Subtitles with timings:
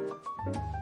[0.00, 0.81] うん。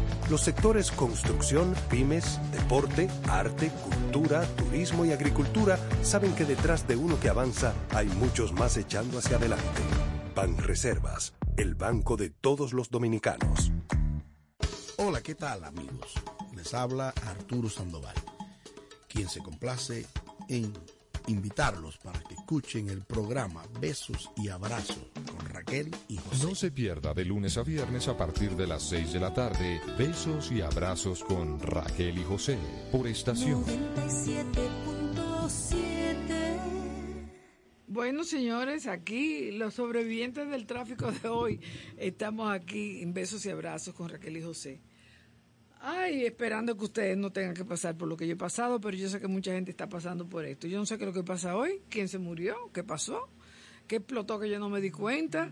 [0.31, 7.19] Los sectores construcción, pymes, deporte, arte, cultura, turismo y agricultura saben que detrás de uno
[7.19, 9.81] que avanza hay muchos más echando hacia adelante.
[10.33, 13.73] Ban Reservas, el banco de todos los dominicanos.
[14.95, 16.13] Hola, ¿qué tal amigos?
[16.55, 18.15] Les habla Arturo Sandoval,
[19.09, 20.07] quien se complace
[20.47, 20.71] en
[21.27, 25.11] invitarlos para que escuchen el programa Besos y Abrazos
[25.71, 26.45] Raquel y José.
[26.45, 29.79] No se pierda de lunes a viernes a partir de las 6 de la tarde
[29.97, 32.57] Besos y Abrazos con Raquel y José
[32.91, 33.63] por estación.
[37.87, 41.61] Bueno, señores, aquí los sobrevivientes del tráfico de hoy
[41.97, 44.81] estamos aquí en Besos y Abrazos con Raquel y José.
[45.79, 48.95] Ay, esperando que ustedes no tengan que pasar por lo que yo he pasado, pero
[48.95, 50.67] yo sé que mucha gente está pasando por esto.
[50.67, 53.29] Yo no sé qué es lo que pasa hoy, quién se murió, qué pasó,
[53.91, 55.51] qué explotó que yo no me di cuenta.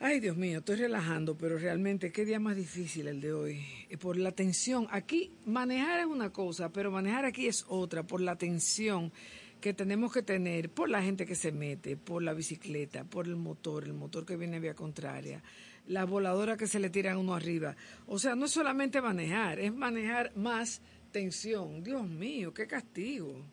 [0.00, 3.62] Ay, Dios mío, estoy relajando, pero realmente qué día más difícil el de hoy.
[4.00, 4.86] Por la tensión.
[4.90, 9.12] Aquí manejar es una cosa, pero manejar aquí es otra, por la tensión
[9.60, 13.36] que tenemos que tener, por la gente que se mete, por la bicicleta, por el
[13.36, 15.42] motor, el motor que viene vía contraria
[15.86, 17.76] la voladora que se le tiran uno arriba.
[18.06, 20.80] O sea, no es solamente manejar, es manejar más
[21.12, 21.84] tensión.
[21.84, 23.44] Dios mío, qué castigo.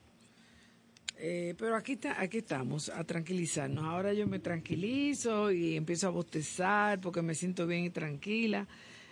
[1.23, 3.83] Eh, pero aquí, está, aquí estamos, a tranquilizarnos.
[3.83, 8.65] Ahora yo me tranquilizo y empiezo a bostezar porque me siento bien y tranquila.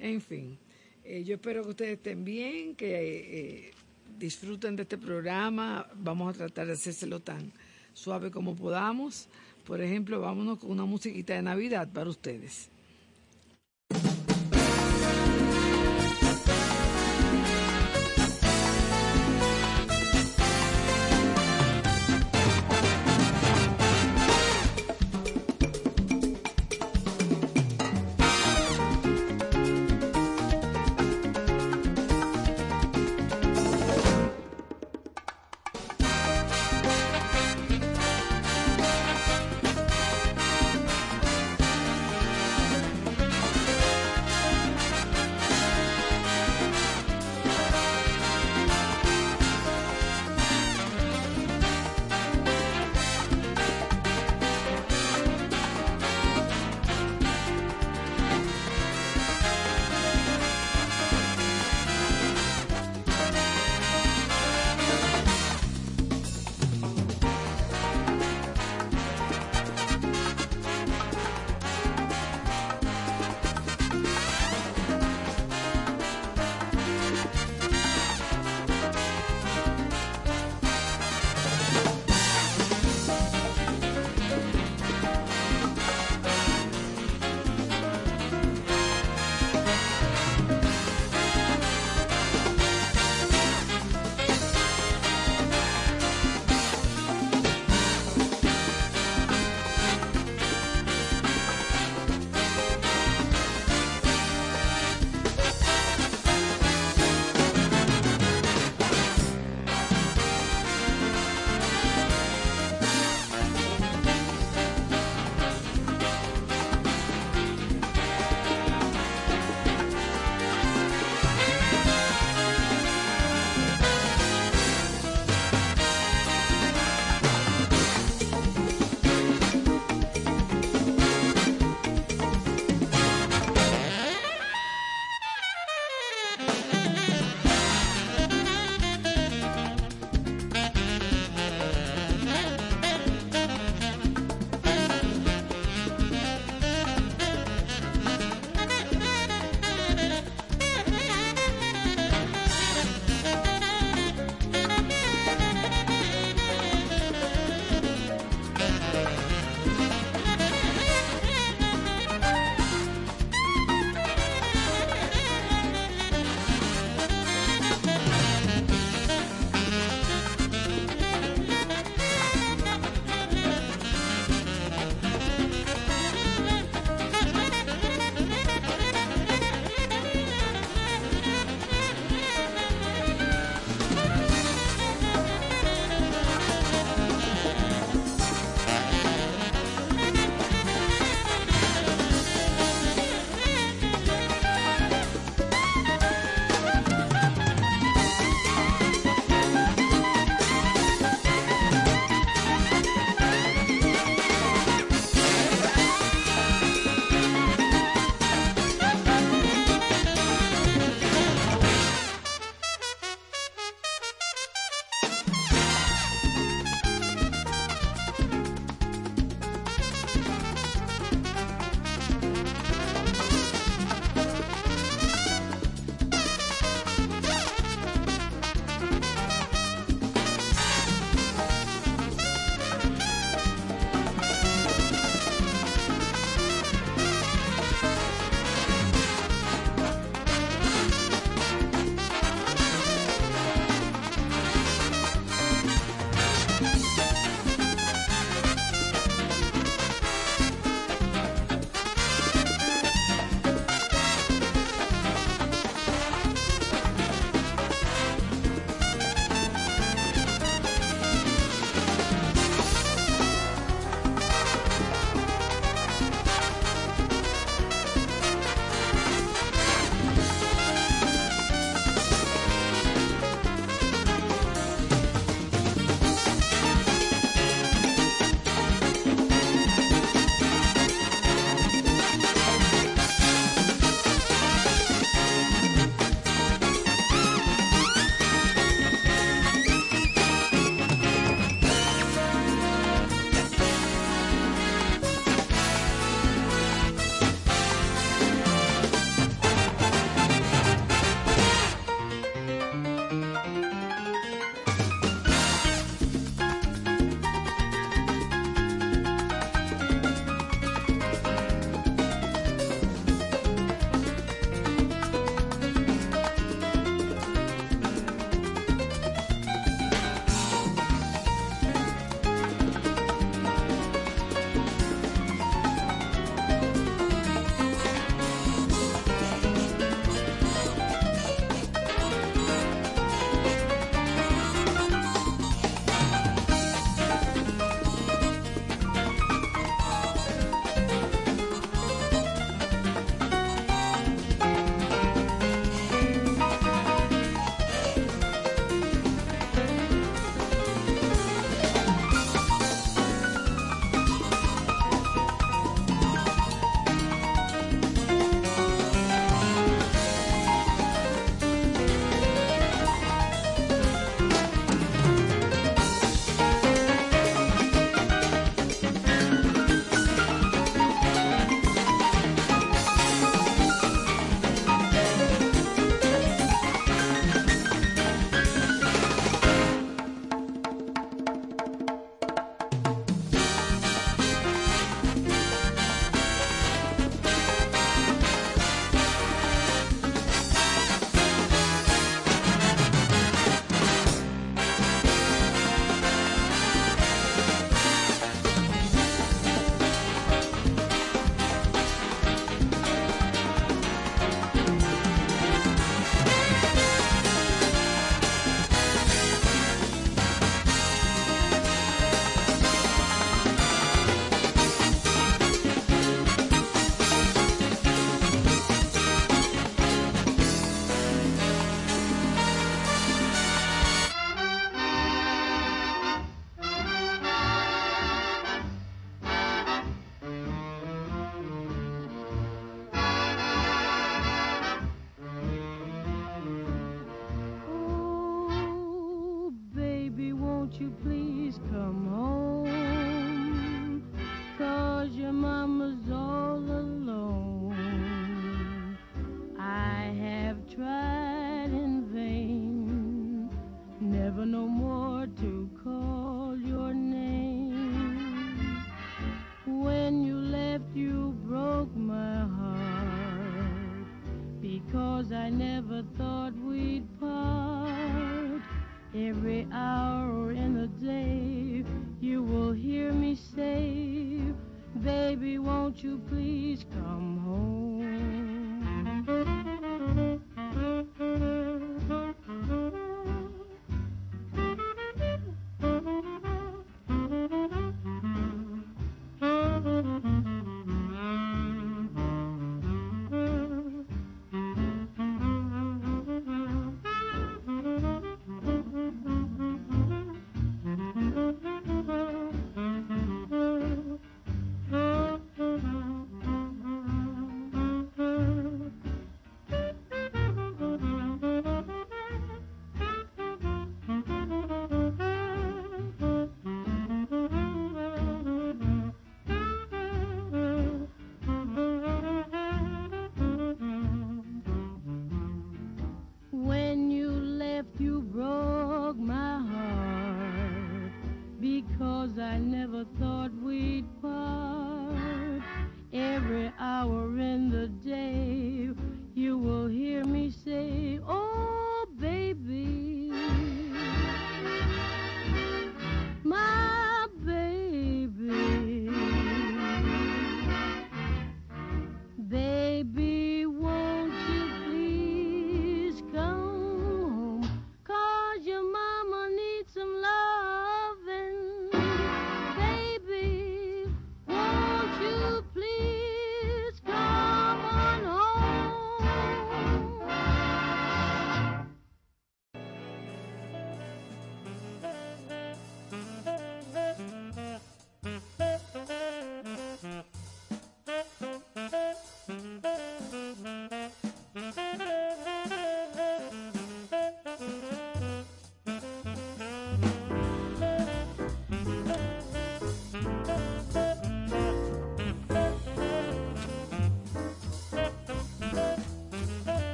[0.00, 0.58] En fin,
[1.04, 3.70] eh, yo espero que ustedes estén bien, que eh,
[4.18, 5.86] disfruten de este programa.
[5.94, 7.52] Vamos a tratar de hacérselo tan
[7.94, 9.28] suave como podamos.
[9.64, 12.68] Por ejemplo, vámonos con una musiquita de Navidad para ustedes.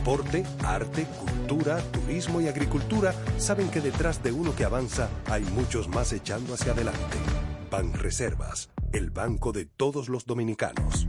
[0.00, 5.88] deporte, arte, cultura, turismo y agricultura saben que detrás de uno que avanza hay muchos
[5.88, 7.18] más echando hacia adelante.
[7.70, 11.06] Banreservas, el banco de todos los dominicanos.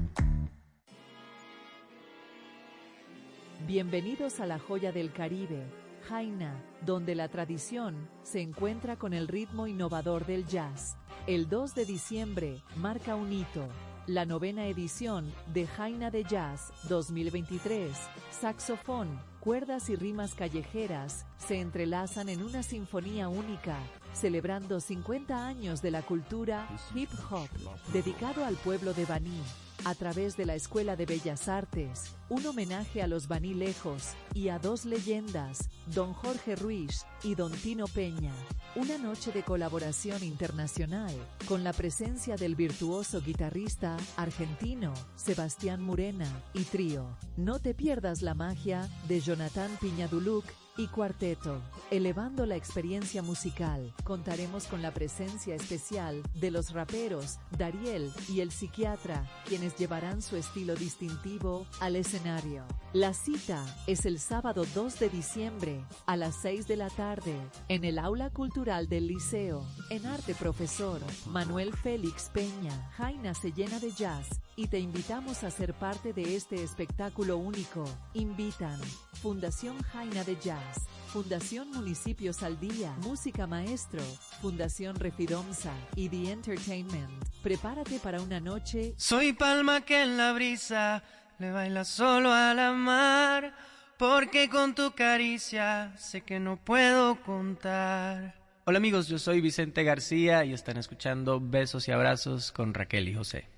[3.65, 5.63] Bienvenidos a la joya del Caribe,
[6.09, 10.97] Jaina, donde la tradición se encuentra con el ritmo innovador del jazz.
[11.27, 13.69] El 2 de diciembre marca un hito,
[14.07, 17.91] la novena edición de Jaina de Jazz 2023.
[18.31, 23.77] Saxofón, cuerdas y rimas callejeras se entrelazan en una sinfonía única,
[24.13, 27.49] celebrando 50 años de la cultura hip hop,
[27.93, 29.41] dedicado al pueblo de Baní
[29.85, 34.59] a través de la Escuela de Bellas Artes, un homenaje a los Lejos y a
[34.59, 38.33] dos leyendas, don Jorge Ruiz y don Tino Peña.
[38.75, 41.13] Una noche de colaboración internacional
[41.47, 47.17] con la presencia del virtuoso guitarrista argentino Sebastián Murena y trío.
[47.35, 50.45] No te pierdas la magia de Jonathan Piñaduluc
[50.81, 51.61] y cuarteto.
[51.91, 58.51] Elevando la experiencia musical, contaremos con la presencia especial de los raperos Dariel y el
[58.51, 62.63] psiquiatra, quienes llevarán su estilo distintivo al escenario.
[62.93, 67.35] La cita es el sábado 2 de diciembre a las 6 de la tarde
[67.67, 69.63] en el Aula Cultural del Liceo.
[69.91, 75.49] En arte profesor Manuel Félix Peña, Jaina se llena de jazz y te invitamos a
[75.49, 77.83] ser parte de este espectáculo único.
[78.13, 78.79] Invitan
[79.13, 84.01] Fundación Jaina de Jazz, Fundación Municipios al Día, Música Maestro,
[84.39, 87.25] Fundación Refidomsa y The Entertainment.
[87.41, 88.93] Prepárate para una noche.
[88.97, 91.01] Soy palma que en la brisa
[91.39, 93.55] le baila solo a la mar,
[93.97, 98.35] porque con tu caricia sé que no puedo contar.
[98.65, 103.15] Hola amigos, yo soy Vicente García y están escuchando Besos y Abrazos con Raquel y
[103.15, 103.50] José.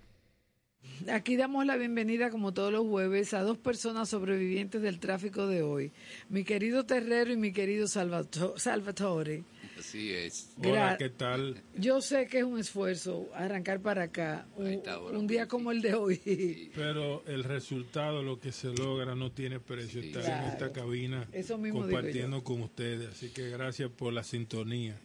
[1.12, 5.62] Aquí damos la bienvenida, como todos los jueves, a dos personas sobrevivientes del tráfico de
[5.62, 5.92] hoy.
[6.30, 9.44] Mi querido Terrero y mi querido Salvatore.
[9.78, 10.54] Así es.
[10.58, 11.62] Hola, ¿qué tal?
[11.76, 16.72] Yo sé que es un esfuerzo arrancar para acá, un, día como el de hoy.
[16.76, 20.02] Pero el resultado, lo que se logra, no tiene precio.
[20.02, 21.28] Estar en esta cabina
[21.72, 23.10] compartiendo con ustedes.
[23.10, 24.98] Así que gracias por la sintonía.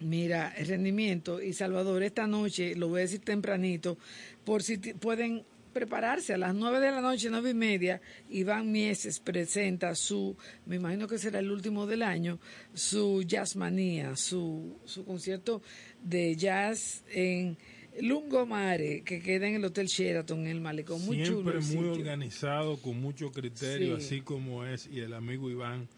[0.00, 3.98] Mira, el rendimiento y Salvador, esta noche, lo voy a decir tempranito,
[4.44, 9.20] por si pueden prepararse a las nueve de la noche, nueve y media, Iván Mieses
[9.20, 10.36] presenta su,
[10.66, 12.38] me imagino que será el último del año,
[12.74, 15.62] su Jazzmanía, su, su concierto
[16.02, 17.56] de jazz en
[18.00, 21.04] Lungomare, que queda en el Hotel Sheraton, en el Malecón.
[21.04, 25.88] Muy Siempre muy organizado, con mucho criterio, así como es, y el amigo Iván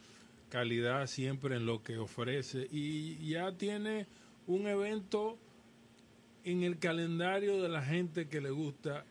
[0.53, 4.07] calidad siempre en lo que ofrece y ya tiene
[4.47, 5.39] un evento
[6.45, 9.07] en el calendario de la gente que le gusta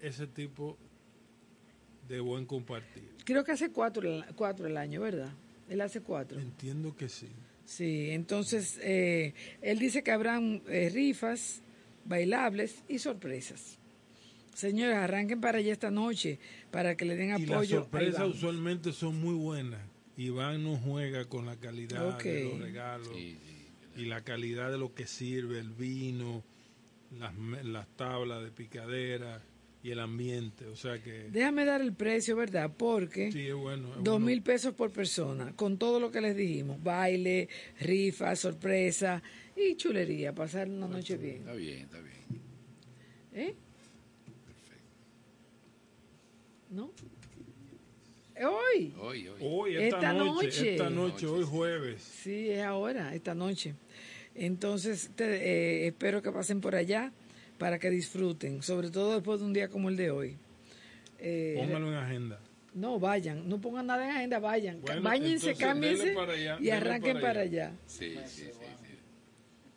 [0.00, 0.76] ese tipo
[2.10, 3.08] de buen compartir.
[3.24, 5.32] Creo que hace cuatro, cuatro el año, ¿verdad?
[5.70, 6.38] Él hace cuatro.
[6.38, 7.28] Entiendo que sí.
[7.64, 9.32] Sí, entonces eh,
[9.62, 11.62] él dice que habrán eh, rifas,
[12.04, 13.78] bailables y sorpresas.
[14.52, 16.38] Señores, arranquen para allá esta noche
[16.70, 17.46] para que le den apoyo.
[17.46, 19.80] Y las sorpresas usualmente son muy buenas.
[20.26, 25.06] Iván no juega con la calidad de los regalos y la calidad de lo que
[25.06, 26.42] sirve, el vino,
[27.18, 29.42] las, las tablas de picadera
[29.82, 31.28] y el ambiente, o sea que...
[31.30, 32.70] Déjame dar el precio, ¿verdad?
[32.76, 36.82] Porque sí, es bueno, dos mil pesos por persona, con todo lo que les dijimos,
[36.82, 37.48] baile,
[37.80, 39.22] rifa, sorpresa
[39.56, 41.38] y chulería, pasar una noche bien.
[41.38, 42.12] Está bien, está bien.
[43.34, 43.54] ¿Eh?
[44.46, 44.94] Perfecto.
[46.70, 46.92] ¿No?
[48.40, 48.94] Hoy.
[48.98, 49.76] Hoy, hoy.
[49.76, 52.02] esta, noche, Esta noche, hoy jueves.
[52.02, 53.74] Sí, es ahora, esta noche.
[54.34, 57.12] Entonces, eh, espero que pasen por allá
[57.58, 60.36] para que disfruten, sobre todo después de un día como el de hoy.
[61.18, 62.40] Eh, Póngalo en agenda.
[62.74, 64.80] No, vayan, no pongan nada en agenda, vayan.
[64.80, 66.14] Bueno, Báñense, cámbiense
[66.60, 67.72] y arranquen para allá.
[67.86, 68.50] Sí, sí, sí,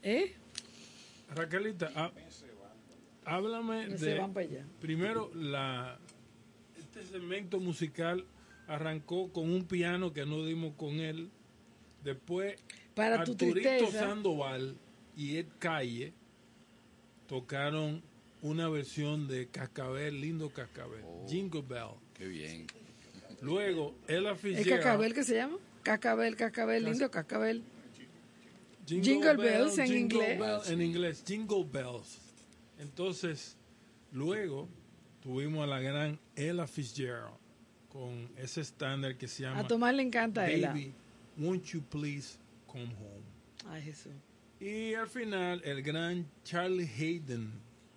[0.02, 0.34] ¿Eh?
[1.36, 2.12] Raquelita, ah,
[3.26, 4.18] háblame de...
[4.18, 4.66] Van para allá.
[4.80, 6.00] Primero, la,
[6.78, 8.26] este segmento musical
[8.68, 11.30] arrancó con un piano que no dimos con él.
[12.04, 12.56] Después,
[12.94, 14.76] Para Arturito Sandoval
[15.16, 16.14] y Ed Calle
[17.28, 18.02] tocaron
[18.42, 21.90] una versión de Cascabel, lindo Cascabel, oh, Jingle Bell.
[22.14, 22.68] Qué bien.
[23.42, 24.68] Luego, Ella Fitzgerald.
[24.68, 25.58] ¿El Cascabel que se llama?
[25.84, 27.64] Cascabel, cascabel, lindo cascabel.
[28.88, 30.40] Jingle bells en jingle inglés.
[30.40, 32.20] bell- en inglés, Jingle Bells.
[32.78, 33.58] Entonces,
[34.12, 34.68] luego
[35.22, 37.34] tuvimos a la gran Ella Fitzgerald
[37.96, 40.68] con ese estándar que se llama A Tomás le encanta ella.
[40.68, 40.94] Baby,
[41.38, 42.38] Won't You Please
[42.68, 43.24] Come Home.
[43.70, 44.12] Ay, Jesús.
[44.60, 47.54] Y al final, el gran Charlie Hayden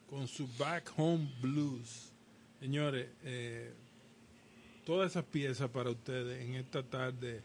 [0.08, 2.12] con su Back Home Blues.
[2.60, 3.72] Señores, eh,
[4.86, 7.42] todas esas piezas para ustedes en esta tarde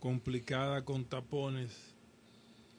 [0.00, 1.94] complicada con tapones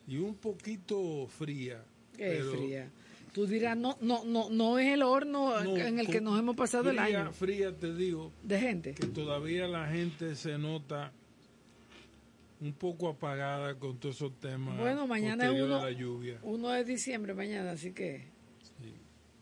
[0.05, 1.82] y un poquito fría.
[2.12, 2.91] Qué pero fría.
[3.38, 6.56] Tú dirás, no, no, no, no es el horno no, en el que nos hemos
[6.56, 8.96] pasado el año Fría, te digo, de gente.
[8.96, 11.12] que todavía la gente se nota
[12.60, 14.76] un poco apagada con todos esos temas.
[14.80, 16.40] Bueno, mañana es uno, la lluvia.
[16.42, 18.26] uno de diciembre mañana, así que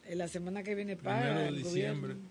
[0.04, 2.14] en la semana que viene Primero para de el diciembre.
[2.16, 2.30] gobierno.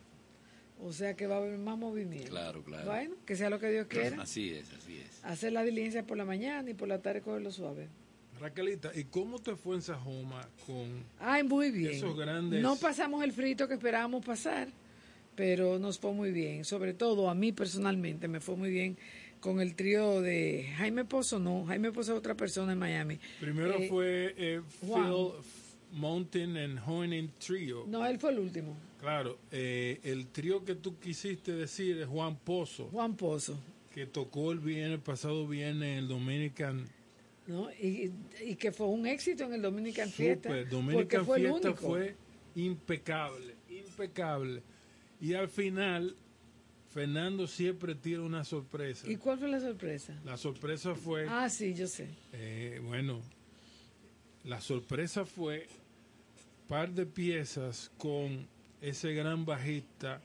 [0.83, 2.29] O sea que va a haber más movimiento.
[2.29, 2.85] Claro, claro.
[2.91, 4.21] Bueno, que sea lo que Dios quiera.
[4.21, 5.25] Así es, así es.
[5.25, 7.89] Hacer la diligencia por la mañana y por la tarde cogerlo suave.
[8.41, 11.93] Raquelita, ¿y cómo te fue en Sajoma con Ay, muy bien.
[11.93, 14.69] Esos grandes- No pasamos el frito que esperábamos pasar,
[15.35, 16.65] pero nos fue muy bien.
[16.65, 18.97] Sobre todo a mí personalmente me fue muy bien
[19.41, 23.19] con el trío de Jaime Pozo, no, Jaime Pozo es otra persona en Miami.
[23.41, 24.61] Primero Eh, fue eh.
[24.81, 25.33] Phil
[25.93, 27.85] Mountain and Hoening Trio.
[27.87, 32.37] No, él fue el último, Claro, eh, el trío que tú quisiste decir es Juan
[32.37, 33.59] Pozo, Juan Pozo.
[33.93, 36.89] que tocó el viernes, pasado viernes en el Dominican
[37.47, 37.71] ¿no?
[37.73, 38.13] Y,
[38.45, 40.49] y que fue un éxito en el Dominican Fiesta.
[40.49, 40.69] Super.
[40.69, 41.87] Dominican fue el Fiesta único.
[41.89, 42.17] fue
[42.55, 44.63] impecable, impecable.
[45.21, 46.17] Y al final,
[46.93, 49.11] Fernando siempre tira una sorpresa.
[49.11, 50.19] ¿Y cuál fue la sorpresa?
[50.25, 52.09] La sorpresa fue, Ah, sí, yo sé.
[52.33, 53.21] eh, bueno,
[54.45, 55.67] la sorpresa fue
[56.69, 58.47] par de piezas con
[58.81, 60.21] ese gran bajista,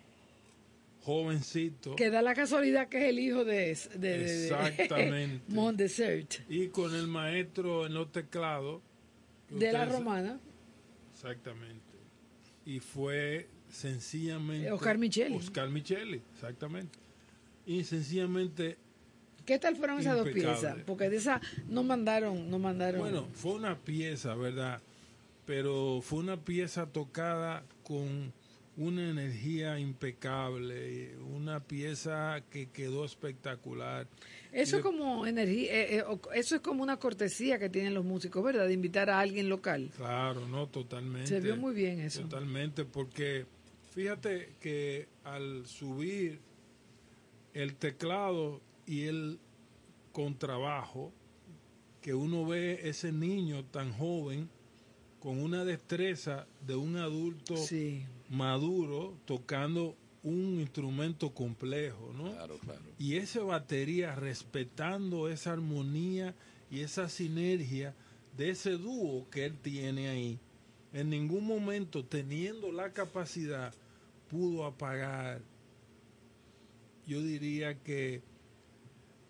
[1.01, 5.41] jovencito, Que da la casualidad que es el hijo de, de, de- Exactamente.
[5.53, 8.81] Mont Desert, y con el maestro en los teclados.
[9.49, 10.39] de la romana.
[11.13, 11.79] Exactamente.
[12.65, 14.71] Y fue sencillamente...
[14.71, 15.35] Oscar Micheli.
[15.35, 16.97] Oscar Micheli, exactamente.
[17.65, 18.77] Y sencillamente,
[19.45, 20.77] ¿Qué tal fueron esas dos piezas?
[20.85, 23.01] Porque de esas no mandaron, no mandaron.
[23.01, 24.79] bueno, fue una pieza, ¿verdad?
[25.45, 28.31] Pero fue una pieza tocada con
[28.79, 34.07] una energía impecable, una pieza que quedó espectacular.
[34.53, 36.03] eso es como energía, eh, eh,
[36.33, 38.67] eso es como una cortesía que tienen los músicos, ¿verdad?
[38.67, 39.91] De invitar a alguien local.
[39.97, 41.27] Claro, no, totalmente.
[41.27, 42.21] Se vio muy bien eso.
[42.21, 43.45] Totalmente, porque
[43.91, 46.39] fíjate que al subir
[47.53, 49.39] el teclado y el
[50.13, 51.11] contrabajo,
[52.01, 54.49] que uno ve ese niño tan joven
[55.19, 58.05] con una destreza de un adulto Sí.
[58.29, 62.31] Maduro tocando un instrumento complejo, ¿no?
[62.31, 62.81] Claro, claro.
[62.97, 66.35] Y esa batería respetando esa armonía
[66.69, 67.95] y esa sinergia
[68.37, 70.39] de ese dúo que él tiene ahí.
[70.93, 73.73] En ningún momento, teniendo la capacidad,
[74.29, 75.41] pudo apagar,
[77.05, 78.21] yo diría que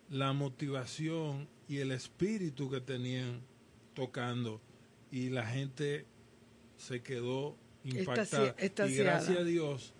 [0.10, 3.42] la motivación y el espíritu que tenían
[3.94, 4.62] tocando.
[5.12, 6.06] Y la gente
[6.78, 7.56] se quedó
[7.90, 8.56] impactada.
[8.88, 9.94] Y gracias a Dios,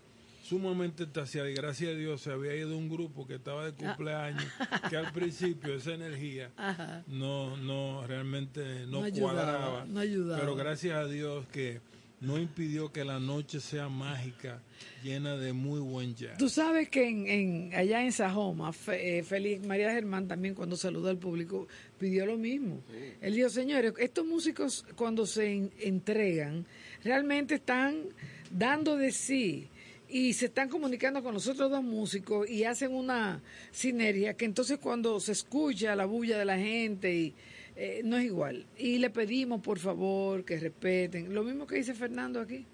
[0.44, 1.50] sumamente extasiada.
[1.50, 4.46] Y gracias a Dios se había ido un grupo que estaba de cumpleaños,
[4.90, 7.04] que al principio esa energía Ajá.
[7.08, 9.86] no, no, realmente no, No ayudaba, cuadraba.
[9.86, 10.40] no ayudaba.
[10.40, 11.82] Pero gracias a Dios que
[12.22, 14.62] no impidió que la noche sea mágica,
[15.04, 16.38] llena de muy buen jazz.
[16.38, 20.76] Tú sabes que en, en- allá en Sajoma, Fe- eh, Félix María Germán también cuando
[20.76, 22.84] saludó al público pidió lo mismo.
[23.22, 26.66] Él dijo, señores, estos músicos cuando se en- entregan
[27.04, 28.04] realmente están
[28.52, 29.68] dando de sí
[30.10, 33.42] y se están comunicando con los otros dos músicos y hacen una
[33.72, 37.34] sinergia que entonces cuando se escucha la bulla de la gente y
[37.76, 38.66] eh, no es igual.
[38.78, 41.34] Y le pedimos por favor que respeten.
[41.34, 42.66] Lo mismo que dice Fernando aquí.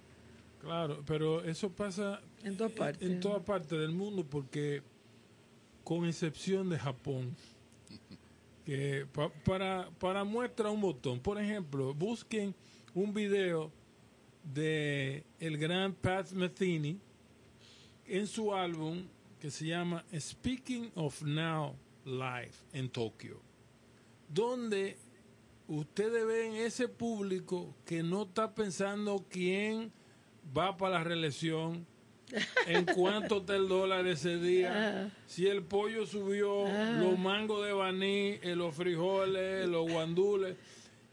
[0.62, 3.08] Claro, pero eso pasa En todas partes.
[3.08, 4.82] en toda parte del mundo porque
[5.84, 7.36] con excepción de Japón
[8.66, 12.56] que pa- para para muestra un botón por ejemplo busquen
[12.96, 13.72] un video
[14.54, 17.00] de el gran Pat Metheny
[18.08, 19.08] en su álbum
[19.40, 21.76] que se llama Speaking of Now
[22.06, 23.42] Live en Tokio
[24.28, 24.98] donde
[25.68, 29.92] ustedes ven ese público que no está pensando quién
[30.56, 31.86] va para la reelección,
[32.68, 36.66] en cuánto está el dólar ese día, si el pollo subió,
[37.00, 40.56] los mangos de baní, eh, los frijoles, los guandules,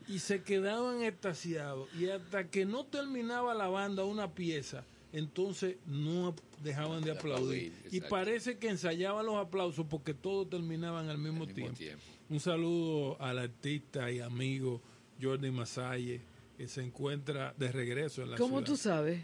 [0.09, 1.89] y se quedaban extasiados.
[1.99, 7.73] Y hasta que no terminaba la banda una pieza, entonces no dejaban de aplaudir.
[7.91, 11.77] Y parece que ensayaban los aplausos porque todos terminaban al mismo, mismo tiempo.
[11.77, 12.03] tiempo.
[12.29, 14.81] Un saludo al artista y amigo
[15.21, 16.21] Jordi Masalle,
[16.57, 18.67] que se encuentra de regreso en la ¿Cómo ciudad.
[18.67, 19.21] tú sabes?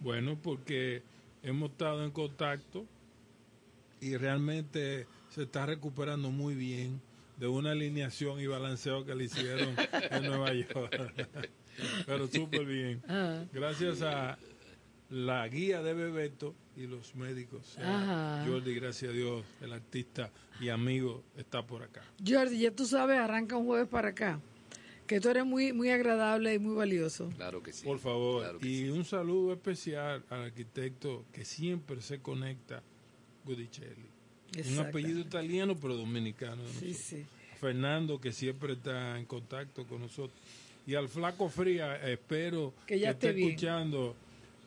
[0.00, 1.02] Bueno, porque
[1.42, 2.84] hemos estado en contacto
[4.00, 7.00] y realmente se está recuperando muy bien
[7.42, 9.74] de una alineación y balanceo que le hicieron
[10.12, 11.12] en Nueva York.
[12.06, 13.02] Pero súper bien.
[13.08, 13.42] Ah.
[13.52, 14.38] Gracias a
[15.10, 17.76] la guía de Bebeto y los médicos.
[17.80, 18.44] Ajá.
[18.46, 20.30] Jordi, gracias a Dios, el artista
[20.60, 22.04] y amigo está por acá.
[22.24, 24.40] Jordi, ya tú sabes, arranca un jueves para acá.
[25.08, 27.28] Que tú eres muy, muy agradable y muy valioso.
[27.30, 27.84] Claro que sí.
[27.84, 28.42] Por favor.
[28.42, 32.84] Claro y un saludo especial al arquitecto que siempre se conecta,
[33.44, 34.11] Gudicelli.
[34.70, 36.62] Un apellido italiano, pero dominicano.
[36.78, 37.24] Sí, sí.
[37.60, 40.38] Fernando, que siempre está en contacto con nosotros.
[40.86, 43.48] Y al Flaco Fría, espero Que ya esté esté bien.
[43.50, 44.14] escuchando.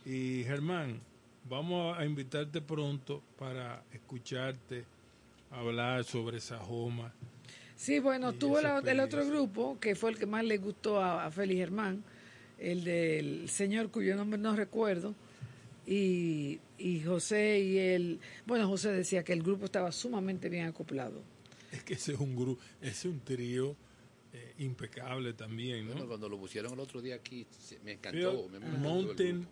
[0.06, 1.00] Y Germán,
[1.50, 4.86] vamos a invitarte pronto para escucharte
[5.52, 7.12] hablar sobre Sajoma.
[7.76, 11.02] Sí, bueno, tuvo esa la- el otro grupo, que fue el que más le gustó
[11.02, 12.04] a, a Félix Germán,
[12.58, 15.14] el del señor cuyo nombre no recuerdo,
[15.88, 21.22] y, y José y él, bueno, José decía que el grupo estaba sumamente bien acoplado.
[21.72, 23.76] Es que ese es un grupo, ese es un trío
[24.34, 25.92] eh, impecable también, ¿no?
[25.94, 28.48] Bueno, cuando lo pusieron el otro día aquí, se- me encantó.
[28.52, 29.48] me- me encantó Mountain.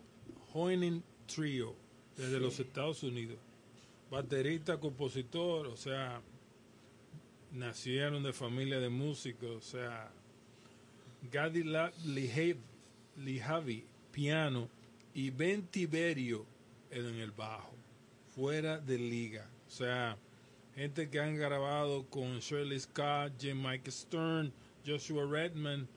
[0.52, 1.74] Hoening Trio,
[2.16, 3.38] desde los Estados Unidos.
[4.10, 6.20] Baterista, compositor, o sea,
[7.52, 10.10] nacieron de familia de músicos, o sea,
[11.32, 11.64] Gadi
[13.16, 14.68] Lijavi, piano,
[15.14, 16.44] y Ben Tiberio
[16.90, 17.74] en el bajo,
[18.34, 19.48] fuera de liga.
[19.66, 20.18] O sea,
[20.74, 24.52] gente que han grabado con Shirley Scott, Jim Mike Stern,
[24.84, 25.88] Joshua Redman,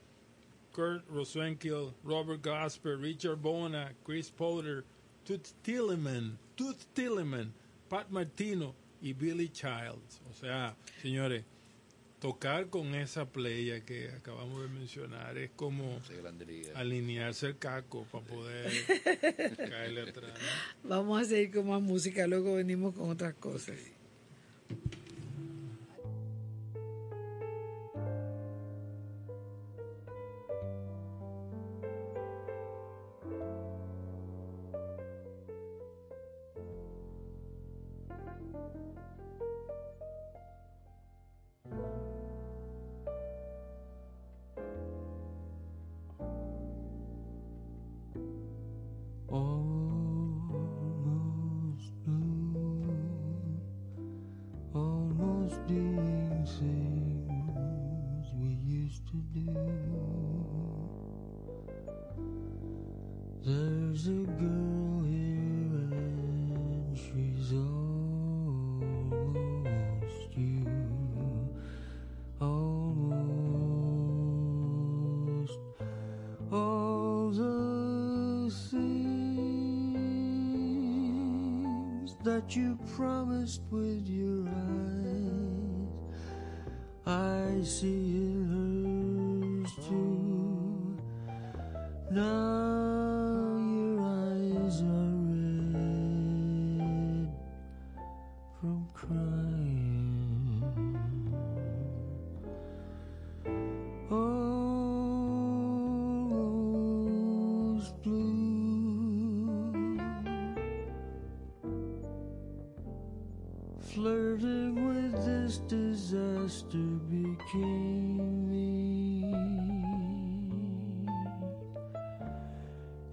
[0.71, 4.85] Kurt Rosenkiel, Robert Gasper, Richard Bona, Chris Potter,
[5.25, 7.51] Toots Tilleman, Toots Tilleman,
[7.89, 10.21] Pat Martino y Billy Childs.
[10.29, 11.43] O sea, señores,
[12.19, 15.99] tocar con esa playa que acabamos de mencionar es como
[16.75, 18.71] alinearse el caco para poder
[19.57, 20.33] caerle atrás.
[20.83, 20.89] ¿no?
[20.89, 23.75] Vamos a seguir con más música, luego venimos con otras cosas.
[83.47, 85.87] Promised with your eyes.
[87.05, 88.26] I see in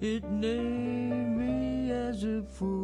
[0.06, 2.83] It named me as a fool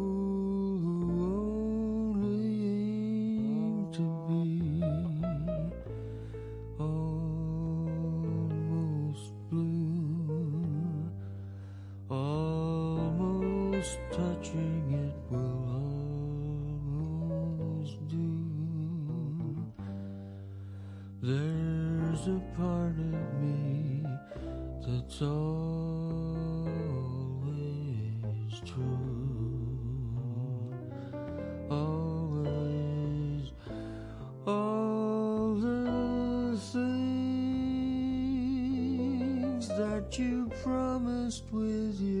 [41.31, 42.20] just with you.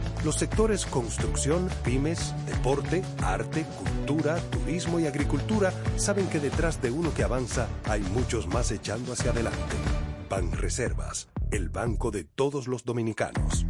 [0.23, 7.11] Los sectores construcción, pymes, deporte, arte, cultura, turismo y agricultura saben que detrás de uno
[7.11, 9.75] que avanza hay muchos más echando hacia adelante.
[10.29, 13.65] Banreservas, el banco de todos los dominicanos.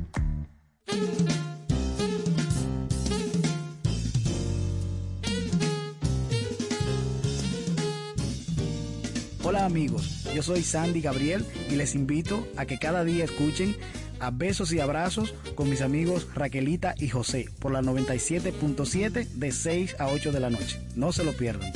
[9.44, 13.76] Hola amigos, yo soy Sandy Gabriel y les invito a que cada día escuchen
[14.22, 19.96] a Besos y Abrazos con mis amigos Raquelita y José por la 97.7 de 6
[20.00, 20.80] a 8 de la noche.
[20.96, 21.72] No se lo pierdan.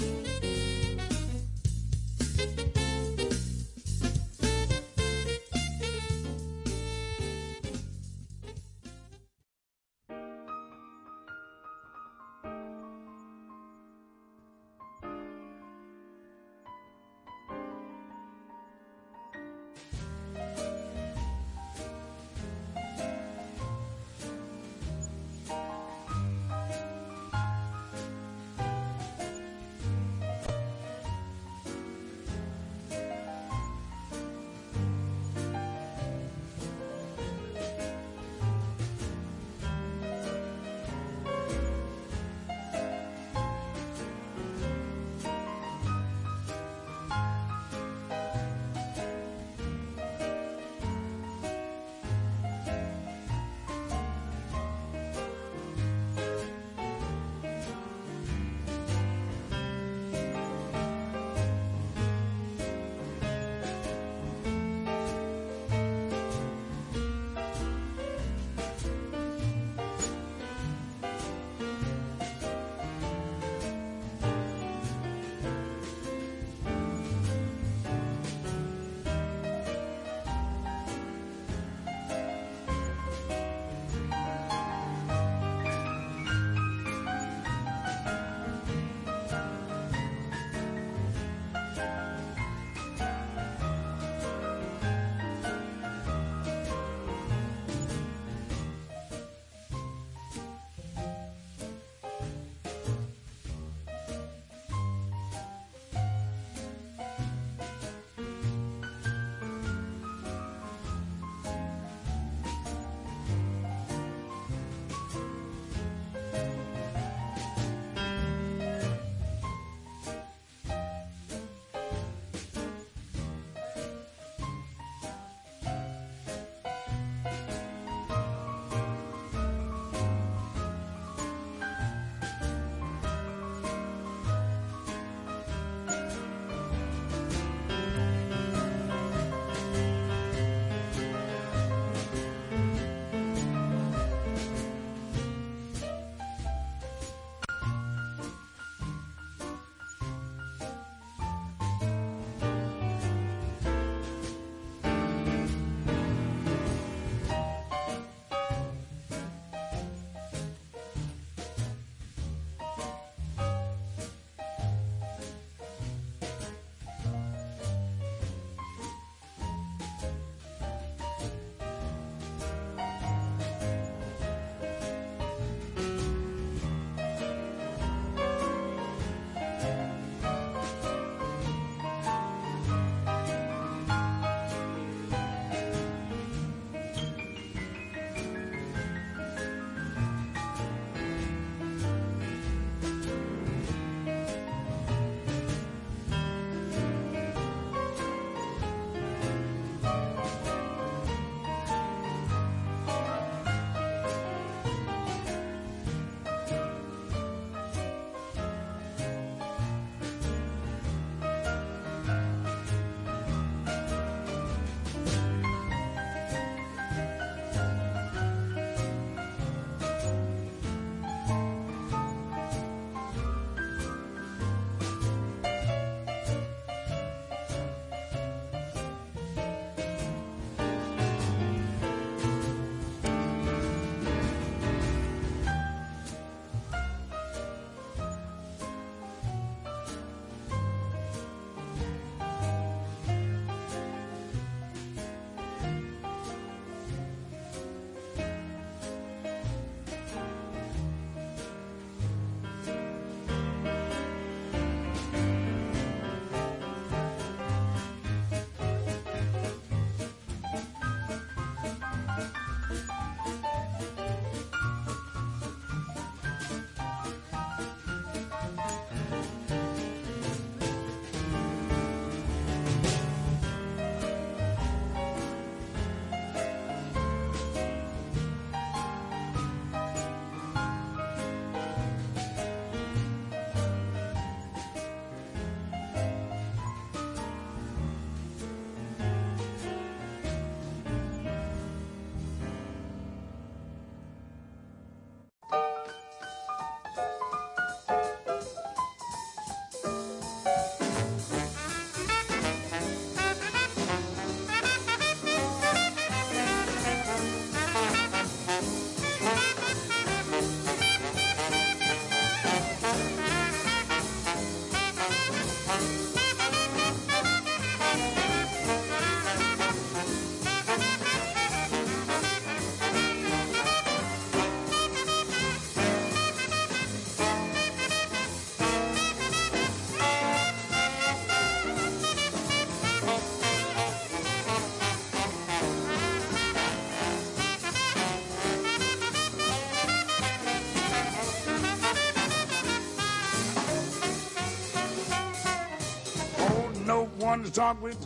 [347.45, 347.97] To talk with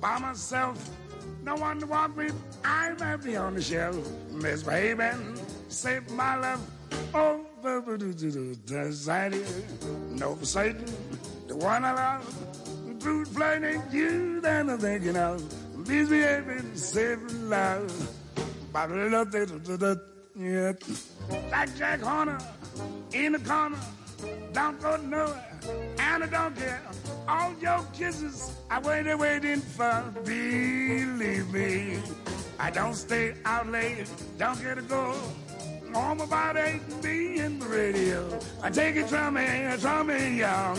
[0.00, 0.90] by myself.
[1.42, 2.34] No one to walk with.
[2.64, 3.96] I'm happy on the shelf.
[4.30, 5.38] Misbehaving,
[5.68, 6.60] save my life.
[7.14, 7.44] Oh,
[8.70, 9.44] anxiety,
[10.10, 10.84] no Satan,
[11.46, 13.34] the one I love.
[13.34, 15.42] Plain ain't you that I'm thinking of.
[15.88, 16.74] Misbehaving,
[17.48, 18.08] life.
[20.34, 20.72] Yeah.
[21.50, 22.38] Like Jack Horner
[23.12, 23.78] in the corner,
[24.52, 25.60] don't go nowhere,
[25.98, 26.82] and I don't care.
[27.28, 30.04] All your kisses, I waited, waiting for.
[30.24, 31.98] Believe me,
[32.58, 35.14] I don't stay out late, don't get a go.
[35.94, 38.38] Home about eight and be in the radio.
[38.62, 39.46] I take it from me,
[39.78, 40.78] from me young.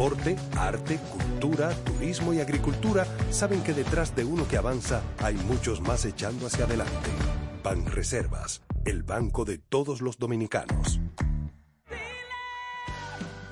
[0.00, 5.82] deporte, arte, cultura, turismo y agricultura saben que detrás de uno que avanza hay muchos
[5.82, 7.10] más echando hacia adelante.
[7.62, 10.98] Ban Reservas, el banco de todos los dominicanos.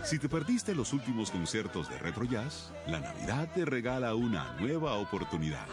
[0.03, 4.95] Si te perdiste los últimos conciertos de Retro Jazz, la Navidad te regala una nueva
[4.95, 5.67] oportunidad.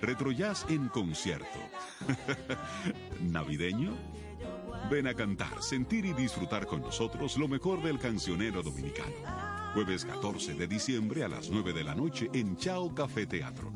[0.00, 1.58] Retro Jazz en concierto.
[3.20, 3.92] ¿Navideño?
[4.90, 9.12] Ven a cantar, sentir y disfrutar con nosotros lo mejor del cancionero dominicano.
[9.74, 13.70] Jueves 14 de diciembre a las 9 de la noche en Chao Café Teatro.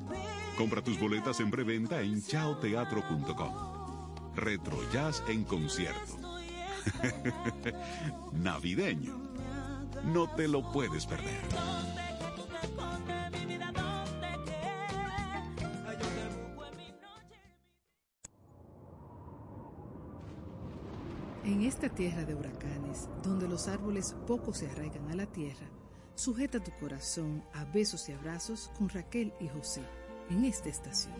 [0.57, 3.53] Compra tus boletas en preventa en chaoteatro.com.
[4.35, 6.19] Retro Jazz en concierto.
[8.33, 9.21] Navideño.
[10.05, 11.43] No te lo puedes perder.
[21.45, 25.67] En esta tierra de huracanes, donde los árboles poco se arraigan a la tierra,
[26.15, 29.83] sujeta tu corazón a besos y abrazos con Raquel y José
[30.31, 31.15] en esta estación.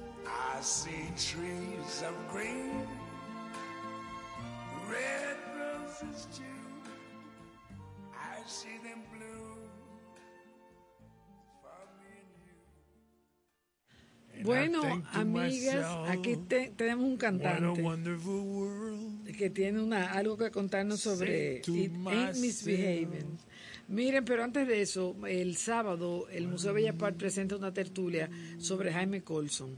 [14.45, 14.83] Bueno,
[15.13, 17.83] amigas, aquí te- tenemos un cantante
[19.37, 23.39] que tiene una algo que contarnos sobre It Ain't Misbehaving.
[23.89, 28.93] Miren, pero antes de eso, el sábado el Museo Bella Part presenta una tertulia sobre
[28.93, 29.77] Jaime Colson.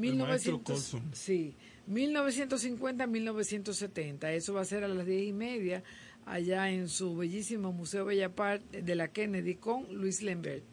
[0.00, 1.10] El maestro Colson.
[1.14, 1.54] Sí,
[1.88, 4.30] 1950-1970.
[4.32, 5.82] Eso va a ser a las diez y media
[6.26, 10.64] allá en su bellísimo Museo Bella Part de la Kennedy con Luis Lambert.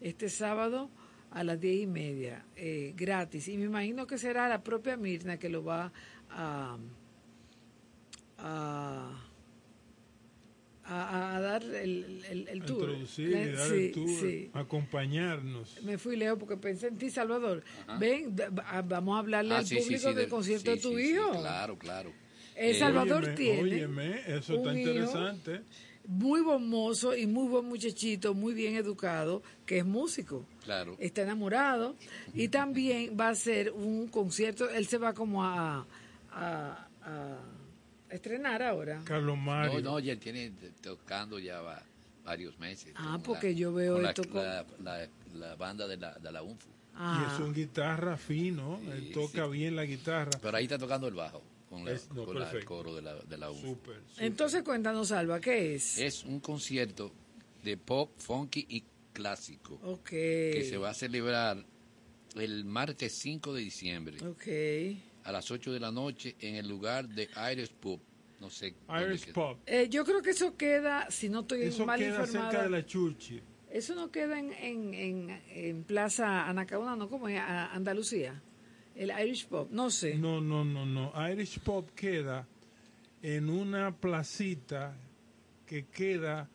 [0.00, 0.90] Este sábado
[1.30, 3.48] a las diez y media, eh, gratis.
[3.48, 5.92] Y me imagino que será la propia Mirna que lo va
[6.30, 6.78] a,
[8.38, 9.10] a,
[10.84, 12.82] a- a dar el, el, el A tour.
[12.90, 14.50] Introducir La- y dar sí, el tour, sí.
[14.52, 15.82] acompañarnos.
[15.82, 17.64] Me fui lejos porque pensé en ti, Salvador.
[17.86, 17.98] Ajá.
[17.98, 20.76] Ven, da- va- vamos a hablarle Ah, al sí, público sí, del del- concierto sí,
[20.76, 21.30] de tu sí, sí, hijo.
[21.32, 22.12] claro, claro.
[22.54, 25.60] El Eh, Salvador Óyeme, tiene óyeme, eso está un hijo interesante.
[26.08, 30.44] Muy buen mozo y muy buen muchachito, muy bien educado, que es músico.
[30.64, 30.96] Claro.
[30.98, 31.96] Está enamorado
[32.34, 34.68] y también va a ser un concierto.
[34.70, 35.86] Él se va como a,
[36.32, 37.38] a- a
[38.10, 39.00] estrenar ahora.
[39.04, 39.80] Carlos No, Mario.
[39.80, 41.82] no, ya tiene tocando ya va
[42.24, 42.92] varios meses.
[42.96, 46.14] Ah, porque la- yo veo con la- esto con- La, la- la banda de la,
[46.14, 46.68] de la UNFU.
[46.94, 47.26] Ah.
[47.30, 50.30] Y es un guitarra fino, él toca bien la guitarra.
[50.40, 53.02] Pero ahí está tocando el bajo con, la, Es- no, con la- el coro de
[53.02, 53.52] la, de la.
[53.52, 54.00] Súper.
[54.18, 55.98] Entonces cuéntanos, Alba, ¿qué es?
[55.98, 57.12] Es un concierto
[57.64, 60.08] de pop, funky y clásico Ok.
[60.10, 61.64] que se va a celebrar
[62.36, 64.46] el martes 5 de diciembre Ok.
[65.24, 68.00] a las 8 de la noche en el lugar de Irish Pub.
[68.40, 68.74] No sé.
[69.02, 69.32] Irish queda.
[69.34, 69.58] Pop.
[69.66, 72.50] Eh, yo creo que eso queda, si no estoy Eso mal queda informada.
[72.50, 73.42] cerca de la Churchill.
[73.70, 77.08] Eso no queda en, en, en, en Plaza Anacauna, ¿no?
[77.08, 78.40] Como en Andalucía.
[78.96, 80.14] El Irish Pop, no sé.
[80.14, 81.12] No, no, no, no.
[81.30, 82.46] Irish Pop queda
[83.20, 84.96] en una placita
[85.66, 86.48] que queda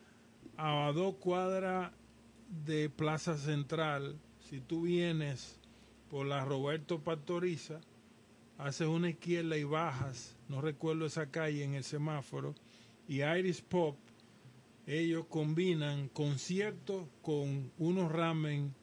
[0.57, 1.91] a dos cuadras
[2.65, 4.17] de Plaza Central.
[4.49, 5.59] Si tú vienes
[6.09, 7.79] por la Roberto Pastoriza,
[8.57, 12.55] haces una izquierda y bajas, no recuerdo esa calle en el semáforo,
[13.07, 13.97] y Irish Pop,
[14.87, 18.73] ellos combinan conciertos con unos ramen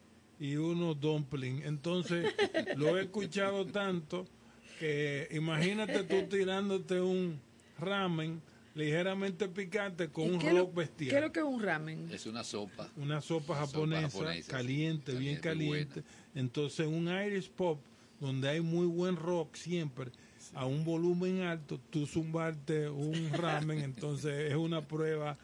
[0.41, 1.65] y unos dumplings.
[1.65, 2.35] Entonces,
[2.77, 4.27] lo he escuchado tanto
[4.79, 7.41] que imagínate tú tirándote un
[7.79, 8.41] ramen
[8.75, 11.11] ligeramente picante con ¿Y un rock bestial.
[11.11, 12.09] ¿Qué es lo que es un ramen?
[12.13, 12.89] Es una sopa.
[12.97, 15.19] Una sopa Sopa japonesa, caliente, sí.
[15.19, 16.03] bien Caliente, caliente.
[16.35, 17.81] Entonces, un Irish pop
[18.21, 20.11] donde hay muy buen rock siempre,
[20.55, 25.37] a un volumen alto, tú zumbarte un ramen, entonces es una prueba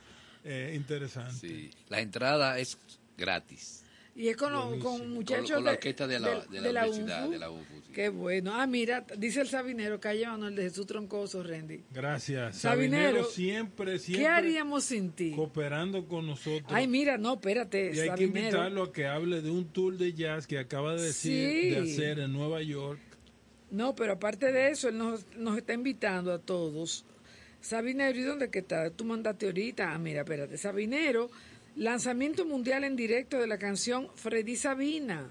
[0.45, 1.49] eh, interesante.
[1.49, 1.71] Sí.
[1.89, 2.79] La entrada es
[3.17, 3.84] gratis.
[4.17, 7.23] Y es con, lo- con muchachos con la de- orquesta de la, de la, universidad,
[7.23, 7.33] UNFU.
[7.33, 7.93] de la UNFU, sí.
[7.93, 8.53] Qué bueno.
[8.55, 11.83] Ah, mira, dice el Sabinero, calle Manuel de Jesús Troncoso, Randy.
[11.93, 12.59] Gracias.
[12.59, 15.33] Sabinero, Sabinero siempre, siempre ¿Qué haríamos sin ti?
[15.33, 16.71] cooperando con nosotros.
[16.73, 20.12] Ay, mira, no, espérate, y hay que invitarlo a que hable de un tour de
[20.12, 21.71] jazz que acaba de decir Sí.
[21.71, 23.01] de hacer en Nueva York.
[23.73, 27.05] No, pero aparte de eso, él nos, nos está invitando a todos.
[27.61, 28.91] Sabinero, ¿y dónde que está?
[28.91, 29.93] Tú mandaste ahorita.
[29.93, 30.57] Ah, mira, espérate.
[30.59, 31.31] Sabinero
[31.77, 35.29] Lanzamiento mundial en directo de la canción Freddy Sabina.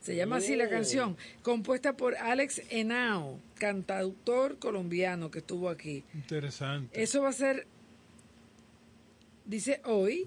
[0.00, 0.70] Se llama así la Oh.
[0.70, 6.02] canción, compuesta por Alex Henao, cantautor colombiano que estuvo aquí.
[6.14, 7.00] Interesante.
[7.00, 7.66] Eso va a ser,
[9.44, 10.26] dice hoy,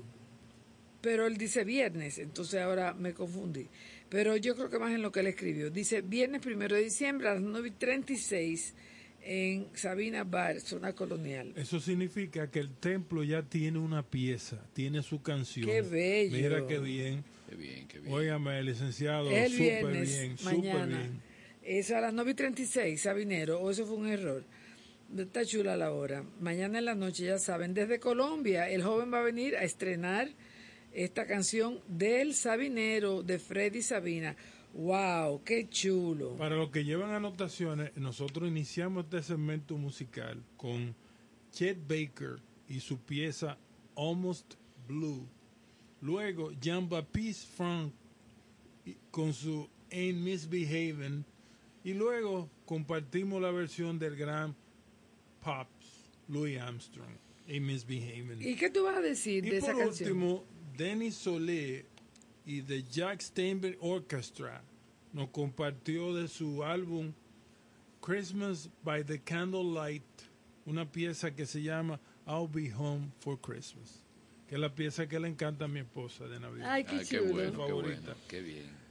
[1.01, 3.67] pero él dice viernes, entonces ahora me confundí.
[4.09, 5.69] Pero yo creo que más en lo que él escribió.
[5.69, 8.73] Dice viernes primero de diciembre a las 9 y 36
[9.25, 11.51] en Sabina Bar, zona colonial.
[11.55, 15.65] Eso significa que el templo ya tiene una pieza, tiene su canción.
[15.65, 16.37] Qué bello.
[16.37, 17.23] Mira qué bien.
[17.49, 18.13] Qué bien, qué bien.
[18.13, 20.97] Óigame, licenciado, el súper bien, súper mañana.
[20.99, 21.21] bien.
[21.63, 24.43] Es a las 9 y 36, Sabinero, o eso fue un error.
[25.17, 26.23] Está chula la hora.
[26.39, 30.29] Mañana en la noche, ya saben, desde Colombia, el joven va a venir a estrenar
[30.93, 34.35] esta canción del Sabinero de Freddy Sabina.
[34.75, 35.41] ¡Wow!
[35.45, 36.35] ¡Qué chulo!
[36.35, 40.93] Para los que llevan anotaciones, nosotros iniciamos este segmento musical con
[41.51, 43.57] Chet Baker y su pieza
[43.95, 44.55] Almost
[44.85, 45.25] Blue.
[46.01, 47.93] Luego Jean-Baptiste Frank
[48.85, 51.23] y- con su Ain't Misbehaving.
[51.85, 54.53] Y luego compartimos la versión del gran
[55.41, 57.15] Pops, Louis Armstrong,
[57.47, 58.41] Ain't Misbehaving.
[58.41, 60.11] ¿Y qué tú vas a decir Y de esa por canción?
[60.11, 60.43] último,
[60.75, 61.85] Denis Solé
[62.45, 64.61] y The Jack Steinberg Orchestra
[65.13, 67.13] nos compartió de su álbum
[68.01, 70.03] Christmas by the Candlelight
[70.65, 74.01] una pieza que se llama I'll Be Home for Christmas,
[74.47, 76.71] que es la pieza que le encanta a mi esposa de Navidad.
[76.71, 77.33] Ay, qué Ah, qué chulo.
[77.33, 78.01] bueno, qué favorita.
[78.01, 78.85] bueno, qué bien.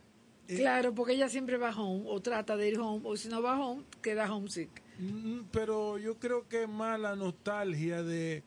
[0.47, 3.59] Claro, porque ella siempre va home, o trata de ir home, o si no va
[3.59, 4.69] home, queda homesick.
[4.99, 8.43] Mm, Pero yo creo que es más la nostalgia de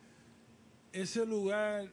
[0.94, 1.90] ese lugar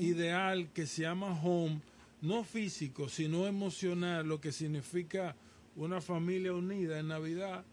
[0.00, 1.80] ideal que se llama home,
[2.20, 5.36] no físico, sino emocional, lo que significa
[5.76, 7.64] una familia unida en Navidad,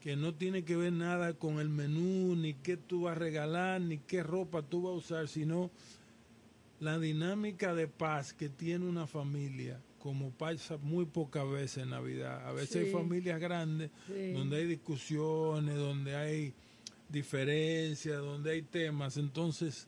[0.00, 3.80] que no tiene que ver nada con el menú, ni qué tú vas a regalar,
[3.80, 5.70] ni qué ropa tú vas a usar, sino
[6.80, 12.46] la dinámica de paz que tiene una familia, como pasa muy pocas veces en Navidad.
[12.48, 14.32] A veces hay familias grandes Sí.
[14.32, 16.52] donde hay discusiones, donde hay
[17.08, 19.16] diferencias, donde hay temas.
[19.16, 19.86] Entonces,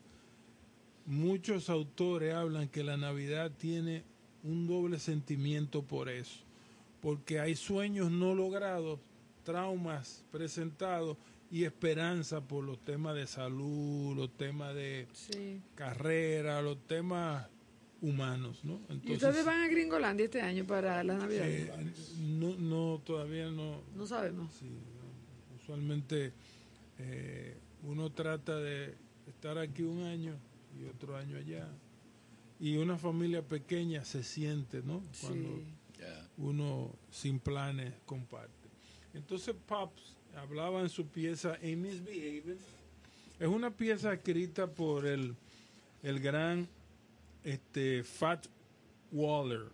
[1.06, 4.05] muchos autores hablan que la Navidad tiene
[4.43, 6.40] un doble sentimiento por eso,
[7.01, 9.01] porque hay sueños no logrados,
[9.43, 11.16] traumas presentados
[11.51, 15.60] y esperanza por los temas de salud, los temas de Sí.
[15.74, 17.47] carrera, los temas
[18.01, 18.81] humanos, ¿no?
[19.02, 21.47] ¿Y ustedes van a Gringolandia este año para la Navidad?
[21.48, 21.70] eh,
[22.18, 23.82] no, no, todavía no.
[23.94, 24.52] No sabemos.
[24.55, 25.56] Sí, no.
[25.62, 26.32] usualmente
[26.98, 28.94] eh, uno trata de
[29.28, 30.36] estar aquí un año
[30.79, 31.69] y otro año allá.
[32.61, 35.03] Y una familia pequeña se siente, ¿no?
[35.21, 35.63] Cuando
[36.37, 38.69] uno sin planes comparte.
[39.13, 42.59] Entonces Pops hablaba en su pieza A Misbehaving.
[43.39, 45.35] Es una pieza escrita por el,
[46.03, 46.69] el gran
[47.43, 48.47] este, Fat
[49.13, 49.71] Waller.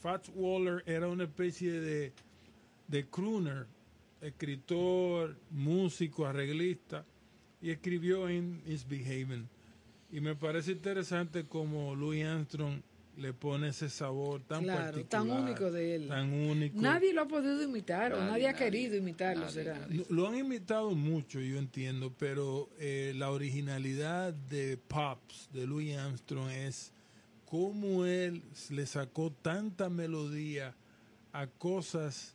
[0.00, 2.12] Fat Waller era una especie de,
[2.86, 3.66] de crooner,
[4.20, 7.04] escritor, músico, arreglista,
[7.60, 9.48] y escribió en Misbehaving.
[10.10, 12.80] Y me parece interesante como Louis Armstrong
[13.16, 15.08] le pone ese sabor tan Claro, particular.
[15.08, 16.08] tan único de él.
[16.08, 16.80] Tan único.
[16.80, 19.86] Nadie lo ha podido imitar, o Nadie, nadie ha querido imitarlo, será.
[20.08, 26.48] Lo han imitado mucho, yo entiendo, pero eh, la originalidad de Pops, de Louis Armstrong,
[26.50, 26.92] es
[27.44, 30.74] cómo él le sacó tanta melodía
[31.32, 32.34] a cosas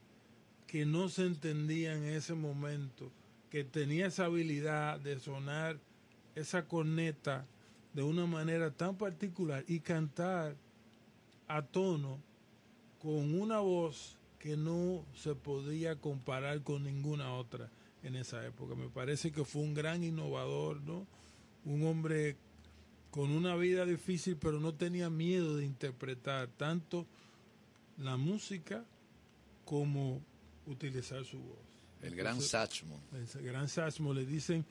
[0.68, 3.10] que no se entendían en ese momento,
[3.50, 5.80] que tenía esa habilidad de sonar
[6.36, 7.46] esa corneta
[7.94, 10.56] de una manera tan particular y cantar
[11.48, 12.20] a tono
[13.00, 17.70] con una voz que no se podía comparar con ninguna otra
[18.04, 18.76] en esa época.
[18.76, 21.08] Me parece que fue un gran innovador, ¿no?
[21.66, 22.36] Un hombre
[23.12, 27.06] con una vida difícil, pero no tenía miedo de interpretar tanto
[27.98, 28.84] la música
[29.66, 30.22] como
[30.66, 31.60] utilizar su voz.
[32.02, 33.00] El gran Entonces, Satchmo.
[33.14, 34.66] El gran Satchmo le dicen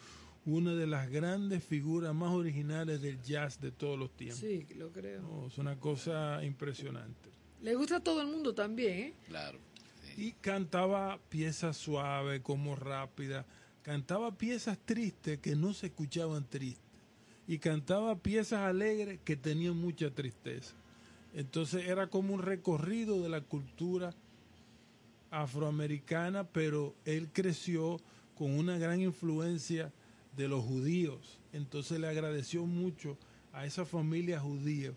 [0.44, 4.40] una de las grandes figuras más originales del jazz de todos los tiempos.
[4.40, 5.22] Sí, lo creo.
[5.22, 7.30] No, es una cosa impresionante.
[7.60, 9.14] Le gusta a todo el mundo también, ¿eh?
[9.28, 9.58] Claro.
[10.16, 13.46] Y cantaba piezas suaves, como rápidas.
[13.82, 16.82] Cantaba piezas tristes que no se escuchaban tristes.
[17.46, 20.74] Y cantaba piezas alegres que tenían mucha tristeza.
[21.34, 24.12] Entonces era como un recorrido de la cultura
[25.30, 28.00] afroamericana, pero él creció
[28.34, 29.92] con una gran influencia
[30.36, 31.38] de los judíos.
[31.52, 33.16] Entonces le agradeció mucho
[33.52, 34.92] a esa familia judía,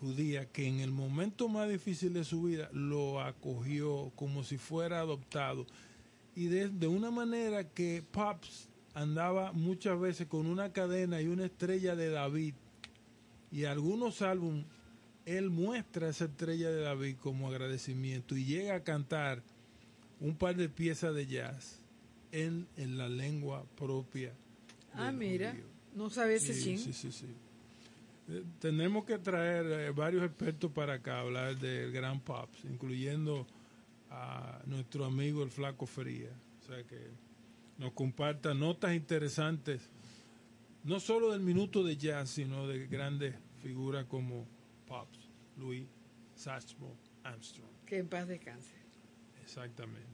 [0.00, 5.00] judía que en el momento más difícil de su vida lo acogió como si fuera
[5.00, 5.66] adoptado.
[6.34, 11.46] Y de, de una manera que Pops andaba muchas veces con una cadena y una
[11.46, 12.54] estrella de David
[13.50, 14.66] Y algunos álbumes,
[15.24, 19.42] él muestra esa estrella de David como agradecimiento y llega a cantar
[20.20, 21.81] un par de piezas de jazz
[22.32, 24.32] en, en la lengua propia.
[24.94, 25.64] Ah, mira, judío.
[25.94, 27.26] no sabía ese Sí, sí, sí, sí.
[28.28, 33.46] Eh, Tenemos que traer eh, varios expertos para acá hablar del Gran Pops, incluyendo
[34.10, 36.30] a nuestro amigo el Flaco Fería.
[36.62, 36.98] O sea que
[37.78, 39.88] nos comparta notas interesantes,
[40.84, 44.46] no solo del minuto de jazz, sino de grandes figuras como
[44.86, 45.28] Pops,
[45.58, 45.86] Louis,
[46.34, 47.70] Satchmo, Armstrong.
[47.86, 48.74] Que en paz descanse.
[49.42, 50.11] Exactamente.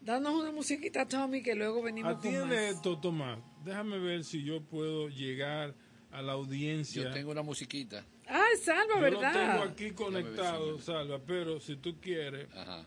[0.00, 2.74] Danos una musiquita, Tommy, que luego venimos con Atiende más.
[2.76, 3.38] esto, Tomás.
[3.64, 5.74] Déjame ver si yo puedo llegar
[6.10, 7.02] a la audiencia.
[7.02, 8.04] Yo tengo una musiquita.
[8.26, 9.32] Ah, Salva, Yo ¿verdad?
[9.34, 12.86] lo tengo aquí conectado, Salva, pero si tú quieres, Ajá.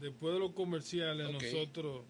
[0.00, 2.04] después de los comerciales, nosotros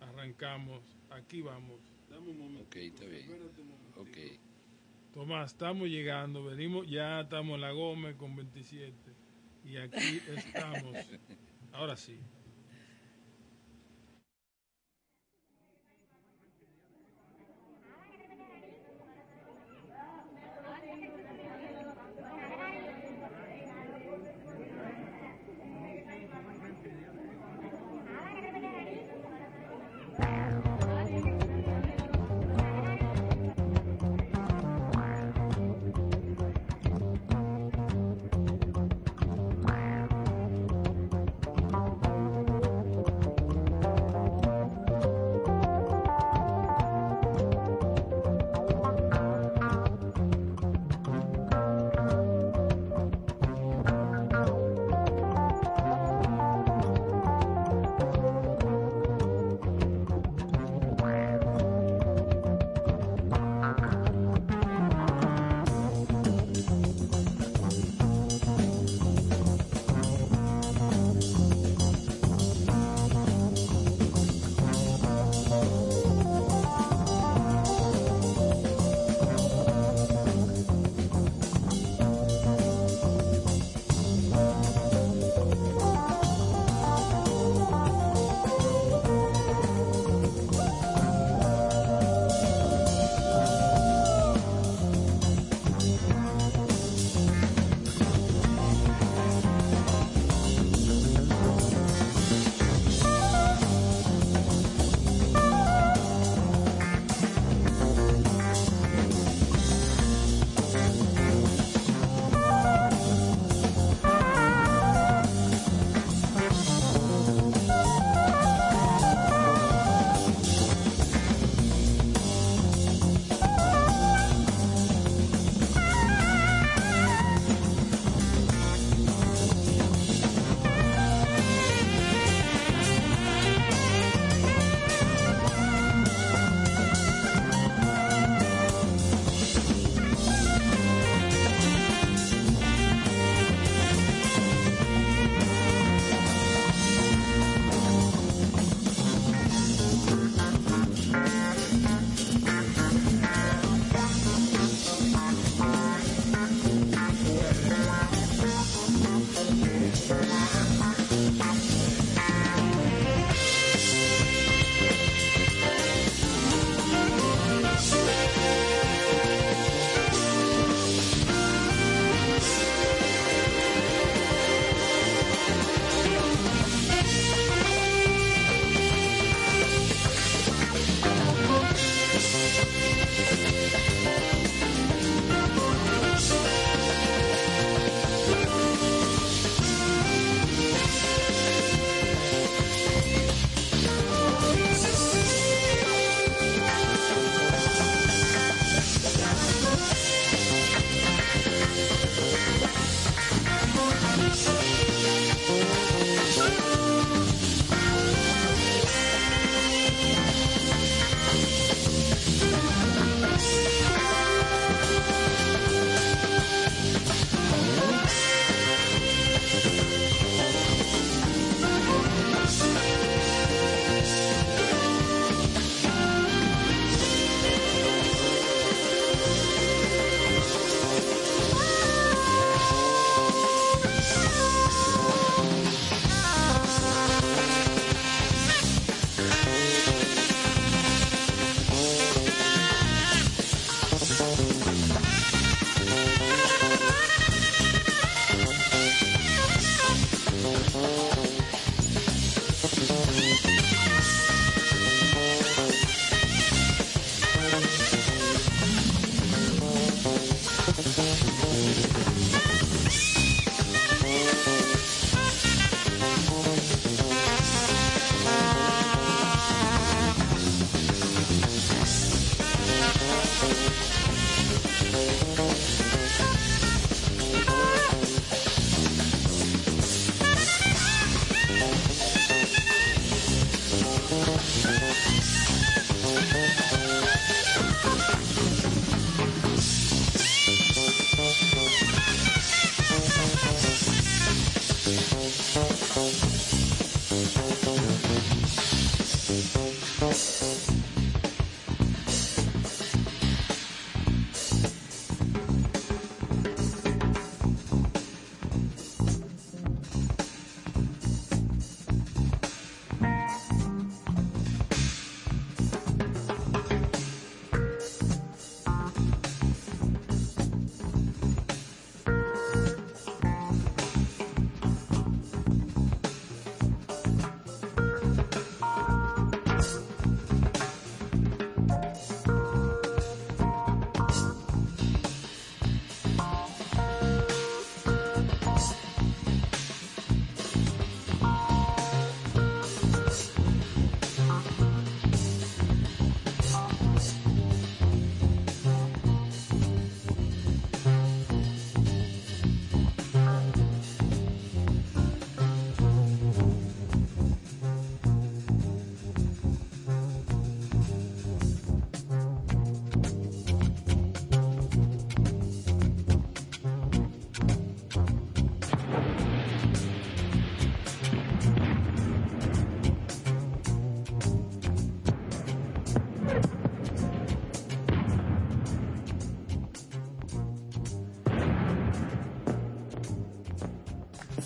[0.00, 0.82] arrancamos.
[1.10, 1.80] Aquí vamos.
[2.10, 2.62] Dame un momento.
[2.64, 3.26] Ok, está bien.
[3.96, 4.18] Ok.
[5.12, 8.92] Tomás, estamos llegando, venimos, ya estamos en la Gómez con 27
[9.64, 10.96] y aquí estamos.
[11.72, 12.18] Ahora sí.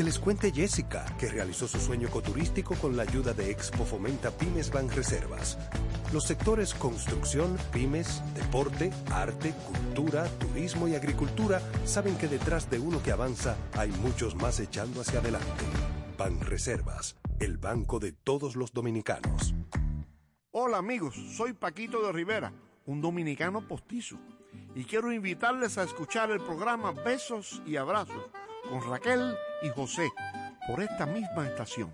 [0.00, 4.30] Que les cuente Jessica, que realizó su sueño ecoturístico con la ayuda de Expo Fomenta
[4.30, 5.58] Pymes Banreservas.
[6.10, 13.02] Los sectores construcción, pymes, deporte, arte, cultura, turismo y agricultura saben que detrás de uno
[13.02, 15.64] que avanza hay muchos más echando hacia adelante.
[16.16, 19.54] Banreservas, el banco de todos los dominicanos.
[20.50, 22.54] Hola amigos, soy Paquito de Rivera,
[22.86, 24.18] un dominicano postizo,
[24.74, 28.30] y quiero invitarles a escuchar el programa Besos y Abrazos
[28.70, 30.08] con Raquel y José
[30.68, 31.92] por esta misma estación.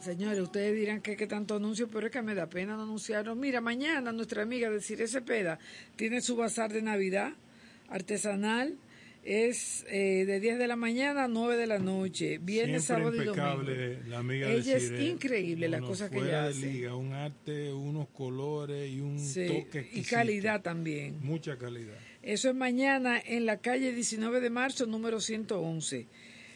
[0.00, 3.34] Señores, ustedes dirán que qué tanto anuncio, pero es que me da pena no anunciarlo.
[3.34, 5.58] Mira, mañana nuestra amiga de Cire Cepeda
[5.96, 7.32] tiene su bazar de Navidad
[7.88, 8.76] artesanal.
[9.24, 13.24] Es eh, de 10 de la mañana a 9 de la noche, viernes, sábado y
[13.24, 13.62] domingo.
[14.08, 15.04] la amiga de Ella es Cire.
[15.04, 16.66] increíble las cosas que ella de hace.
[16.66, 21.18] liga, un arte, unos colores y un Sí, toque y calidad también.
[21.22, 21.94] Mucha calidad.
[22.22, 26.08] Eso es mañana en la calle 19 de marzo, número 111.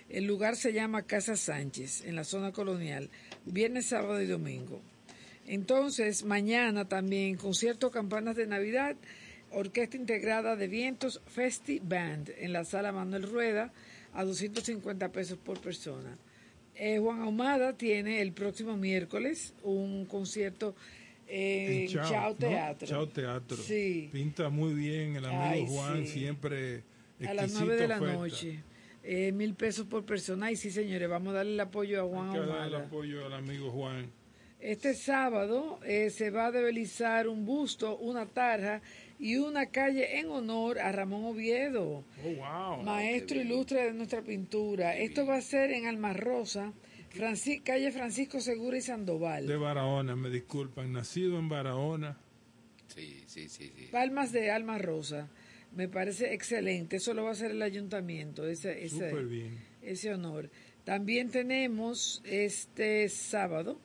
[0.08, 3.10] El lugar se llama Casa Sánchez, en la zona colonial,
[3.44, 4.82] viernes, sábado y domingo.
[5.46, 8.96] Entonces, mañana también concierto Campanas de Navidad,
[9.56, 13.72] Orquesta Integrada de Vientos, Festi Band, en la sala Manuel Rueda,
[14.12, 16.18] a 250 pesos por persona.
[16.74, 20.74] Eh, Juan Ahumada tiene el próximo miércoles un concierto
[21.26, 22.34] en En Chao.
[22.34, 22.86] Teatro.
[22.86, 23.56] Chao Teatro.
[23.56, 24.10] Sí.
[24.12, 26.12] Pinta muy bien el amigo Ay, Juan, sí.
[26.12, 26.82] siempre
[27.26, 28.14] A las exquisita 9 de la oferta.
[28.14, 28.60] noche.
[29.04, 30.50] Eh, mil pesos por persona.
[30.52, 33.24] Y sí, señores, vamos a darle el apoyo a Juan Hay que dar el apoyo
[33.24, 34.10] al amigo Juan.
[34.60, 38.82] Este sábado eh, se va a develizar un busto, una tarja
[39.18, 42.82] y una calle en honor a Ramón Oviedo, Oh, wow.
[42.84, 44.96] maestro ilustre de nuestra pintura.
[44.96, 46.72] Esto va a ser en Alma Rosa,
[47.14, 49.46] Franci- calle Francisco Segura y Sandoval.
[49.46, 50.92] De Barahona, me disculpan.
[50.92, 52.18] Nacido en Barahona.
[52.88, 53.88] Sí, sí, sí, sí.
[53.90, 55.28] Palmas de Alma Rosa.
[55.74, 56.96] Me parece excelente.
[56.96, 59.58] Eso lo va a hacer el ayuntamiento, ese, ese, Súper bien.
[59.82, 60.50] ese honor.
[60.84, 63.80] También tenemos este sábado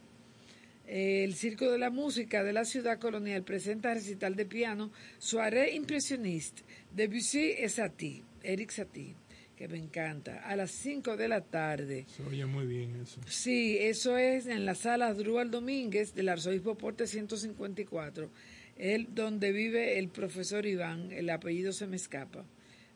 [0.92, 6.64] el Circo de la Música de la Ciudad Colonial presenta recital de piano Soirée Impressioniste
[6.94, 9.16] Debussy et Satie, Eric Satie,
[9.56, 12.06] que me encanta, a las 5 de la tarde.
[12.10, 13.22] Se oye muy bien eso.
[13.26, 18.30] Sí, eso es en la sala Drual Domínguez del Arzobispo Porte 154,
[18.78, 22.44] el, donde vive el profesor Iván, el apellido se me escapa,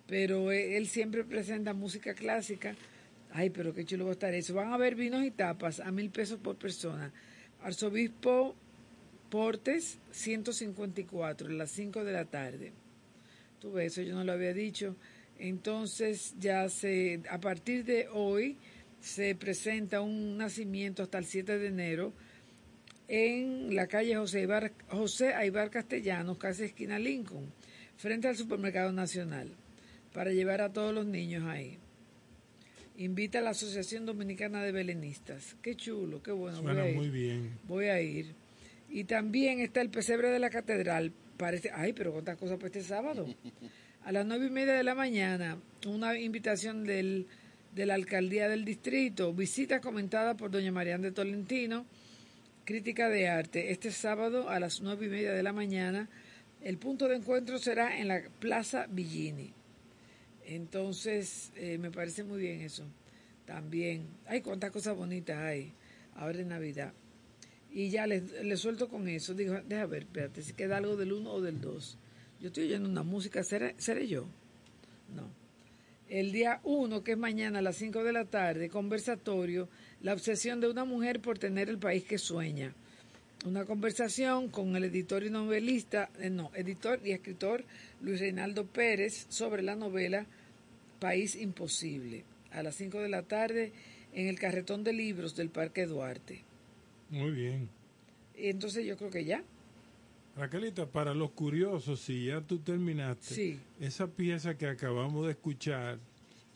[0.06, 2.76] pero eh, él siempre presenta música clásica.
[3.32, 4.54] Ay, pero qué chulo va a estar eso.
[4.54, 7.14] Van a haber vinos y tapas a mil pesos por persona.
[7.66, 8.56] Arzobispo
[9.32, 12.74] Portes 154, a las 5 de la tarde.
[13.60, 14.96] Tú ves, eso yo no lo había dicho.
[15.40, 18.56] Entonces ya se, a partir de hoy
[19.02, 22.14] se presenta un nacimiento hasta el 7 de enero
[23.08, 24.48] en la calle José
[24.90, 27.52] José Aibar Castellanos, casi esquina Lincoln,
[27.98, 29.50] frente al Supermercado Nacional,
[30.14, 31.80] para llevar a todos los niños ahí.
[32.98, 35.56] Invita a la Asociación Dominicana de Belenistas.
[35.62, 36.62] Qué chulo, qué bueno.
[36.62, 36.96] voy Suena a ir.
[36.96, 37.58] muy bien.
[37.68, 38.34] Voy a ir.
[38.90, 41.12] Y también está el pesebre de la catedral.
[41.38, 43.28] Parece, ay, pero cuántas cosas para este sábado.
[44.06, 47.28] A las nueve y media de la mañana, una invitación del,
[47.74, 49.34] de la alcaldía del distrito.
[49.34, 51.86] Visita comentada por doña Mariana de Tolentino.
[52.64, 53.72] Crítica de arte.
[53.72, 56.08] Este sábado a las nueve y media de la mañana.
[56.62, 59.52] El punto de encuentro será en la Plaza Villini.
[60.46, 62.84] Entonces, eh, me parece muy bien eso.
[63.46, 64.08] También.
[64.28, 65.74] Ay, cuántas cosas bonitas hay
[66.16, 66.94] ahora en Navidad.
[67.72, 69.34] Y ya les, les suelto con eso.
[69.34, 71.98] Digo, deja ver, espérate, si queda algo del 1 o del 2.
[72.42, 74.26] Yo estoy oyendo una música, ¿seré, seré yo?
[75.16, 75.30] No.
[76.08, 79.68] El día 1, que es mañana a las 5 de la tarde, conversatorio,
[80.02, 82.76] la obsesión de una mujer por tener el país que sueña.
[83.46, 87.64] Una conversación con el editor y novelista, eh, no, editor y escritor
[88.02, 90.26] Luis Reinaldo Pérez sobre la novela
[91.00, 93.72] País Imposible, a las 5 de la tarde
[94.14, 96.42] en el carretón de libros del Parque Duarte.
[97.12, 97.70] Muy bien.
[98.36, 99.44] Entonces yo creo que ya.
[100.36, 103.60] Raquelita, para los curiosos, si ya tú terminaste, Sí.
[103.80, 106.00] esa pieza que acabamos de escuchar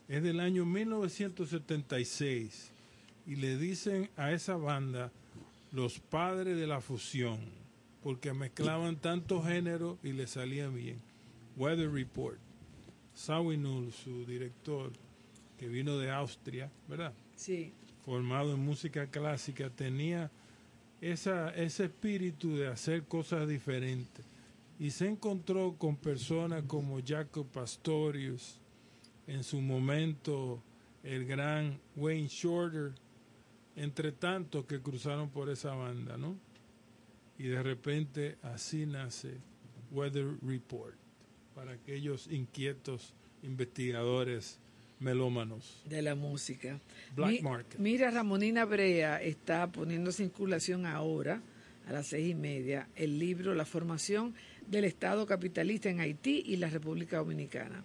[0.08, 2.72] es del año 1976
[3.28, 5.12] y le dicen a esa banda
[5.72, 7.60] los padres de la fusión
[8.02, 11.00] porque mezclaban tantos géneros y le salía bien.
[11.56, 12.38] Weather Report.
[13.14, 14.92] Sawinul, su director,
[15.58, 17.12] que vino de Austria, ¿verdad?
[17.36, 17.72] Sí.
[18.04, 20.30] formado en música clásica, tenía
[21.00, 24.24] esa, ese espíritu de hacer cosas diferentes.
[24.78, 28.58] Y se encontró con personas como Jacob Pastorius,
[29.26, 30.62] en su momento
[31.02, 32.94] el gran Wayne Shorter,
[33.82, 36.36] entre tantos que cruzaron por esa banda, ¿no?
[37.38, 39.38] Y de repente así nace
[39.90, 40.94] Weather Report,
[41.54, 44.58] para aquellos inquietos investigadores
[44.98, 45.82] melómanos.
[45.88, 46.78] de la música.
[47.16, 47.78] Black Mi- Market.
[47.80, 51.40] Mira, Ramonina Brea está poniendo en circulación ahora,
[51.88, 54.34] a las seis y media, el libro La formación
[54.66, 57.82] del Estado capitalista en Haití y la República Dominicana.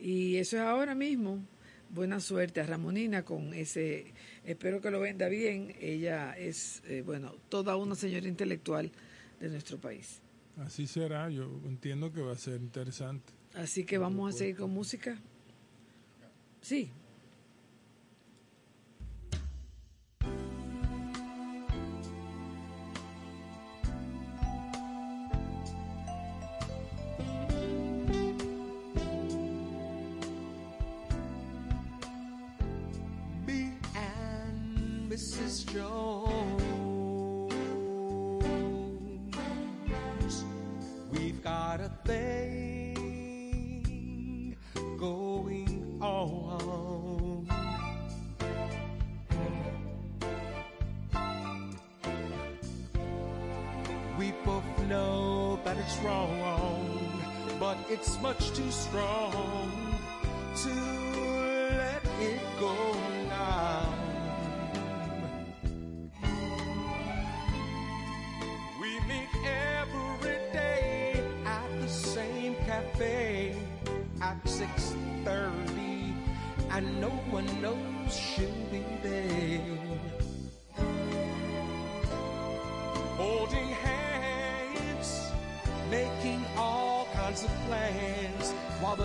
[0.00, 1.44] Y eso es ahora mismo.
[1.92, 4.14] Buena suerte a Ramonina con ese,
[4.44, 5.74] espero que lo venda bien.
[5.78, 8.90] Ella es, eh, bueno, toda una señora intelectual
[9.38, 10.22] de nuestro país.
[10.56, 13.34] Así será, yo entiendo que va a ser interesante.
[13.52, 15.18] Así que vamos a seguir con música.
[16.62, 16.90] Sí.
[42.04, 43.82] Thing
[44.98, 47.48] going on.
[54.18, 59.32] We both know that it's wrong, but it's much too strong
[60.56, 61.01] to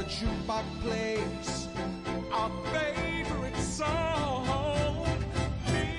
[0.07, 1.67] jukebox plays
[2.31, 4.45] our favorite song.
[5.67, 5.89] Me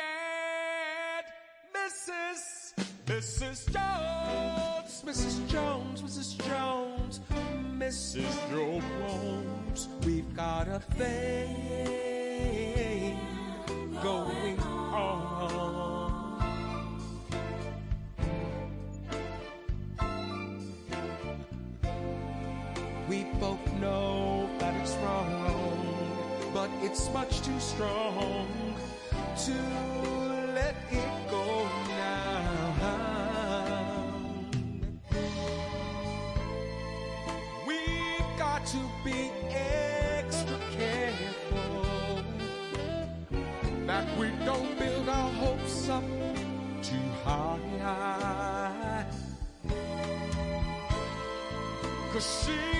[0.00, 1.26] and
[1.76, 2.40] Mrs.
[3.04, 3.58] Mrs.
[3.72, 5.36] Jones, Mrs.
[5.48, 6.30] Jones, Mrs.
[6.48, 7.20] Jones,
[7.76, 8.34] Mrs.
[8.50, 9.88] Jones.
[10.06, 11.56] We've got a thing
[14.02, 14.45] going
[23.08, 25.94] We both know that it's wrong,
[26.52, 28.48] but it's much too strong
[29.44, 29.52] to
[30.54, 33.04] let it go now.
[37.64, 42.24] We've got to be extra careful
[43.86, 46.02] that we don't build our hopes up
[46.82, 49.06] too high.
[52.12, 52.75] Cause she's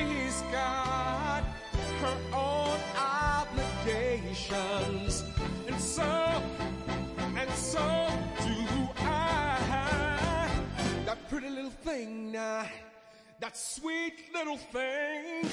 [13.41, 15.45] that sweet little thing,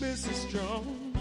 [0.00, 0.50] Mrs.
[0.50, 1.16] Jones.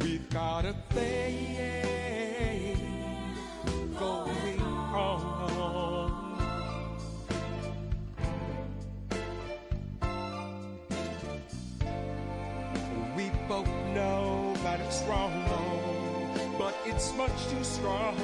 [0.00, 2.76] We've got a thing
[3.98, 5.20] going on.
[13.16, 15.32] We both know that it's wrong,
[16.58, 18.16] but it's much too strong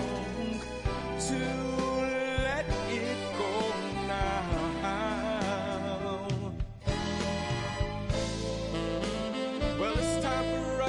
[1.29, 2.26] to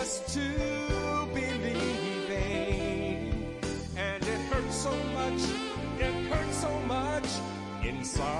[0.07, 0.47] us to
[1.35, 3.33] be leaving,
[3.97, 5.41] and it hurts so much,
[5.99, 7.29] it hurts so much
[7.83, 8.37] inside.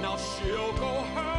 [0.00, 1.31] Now she'll go her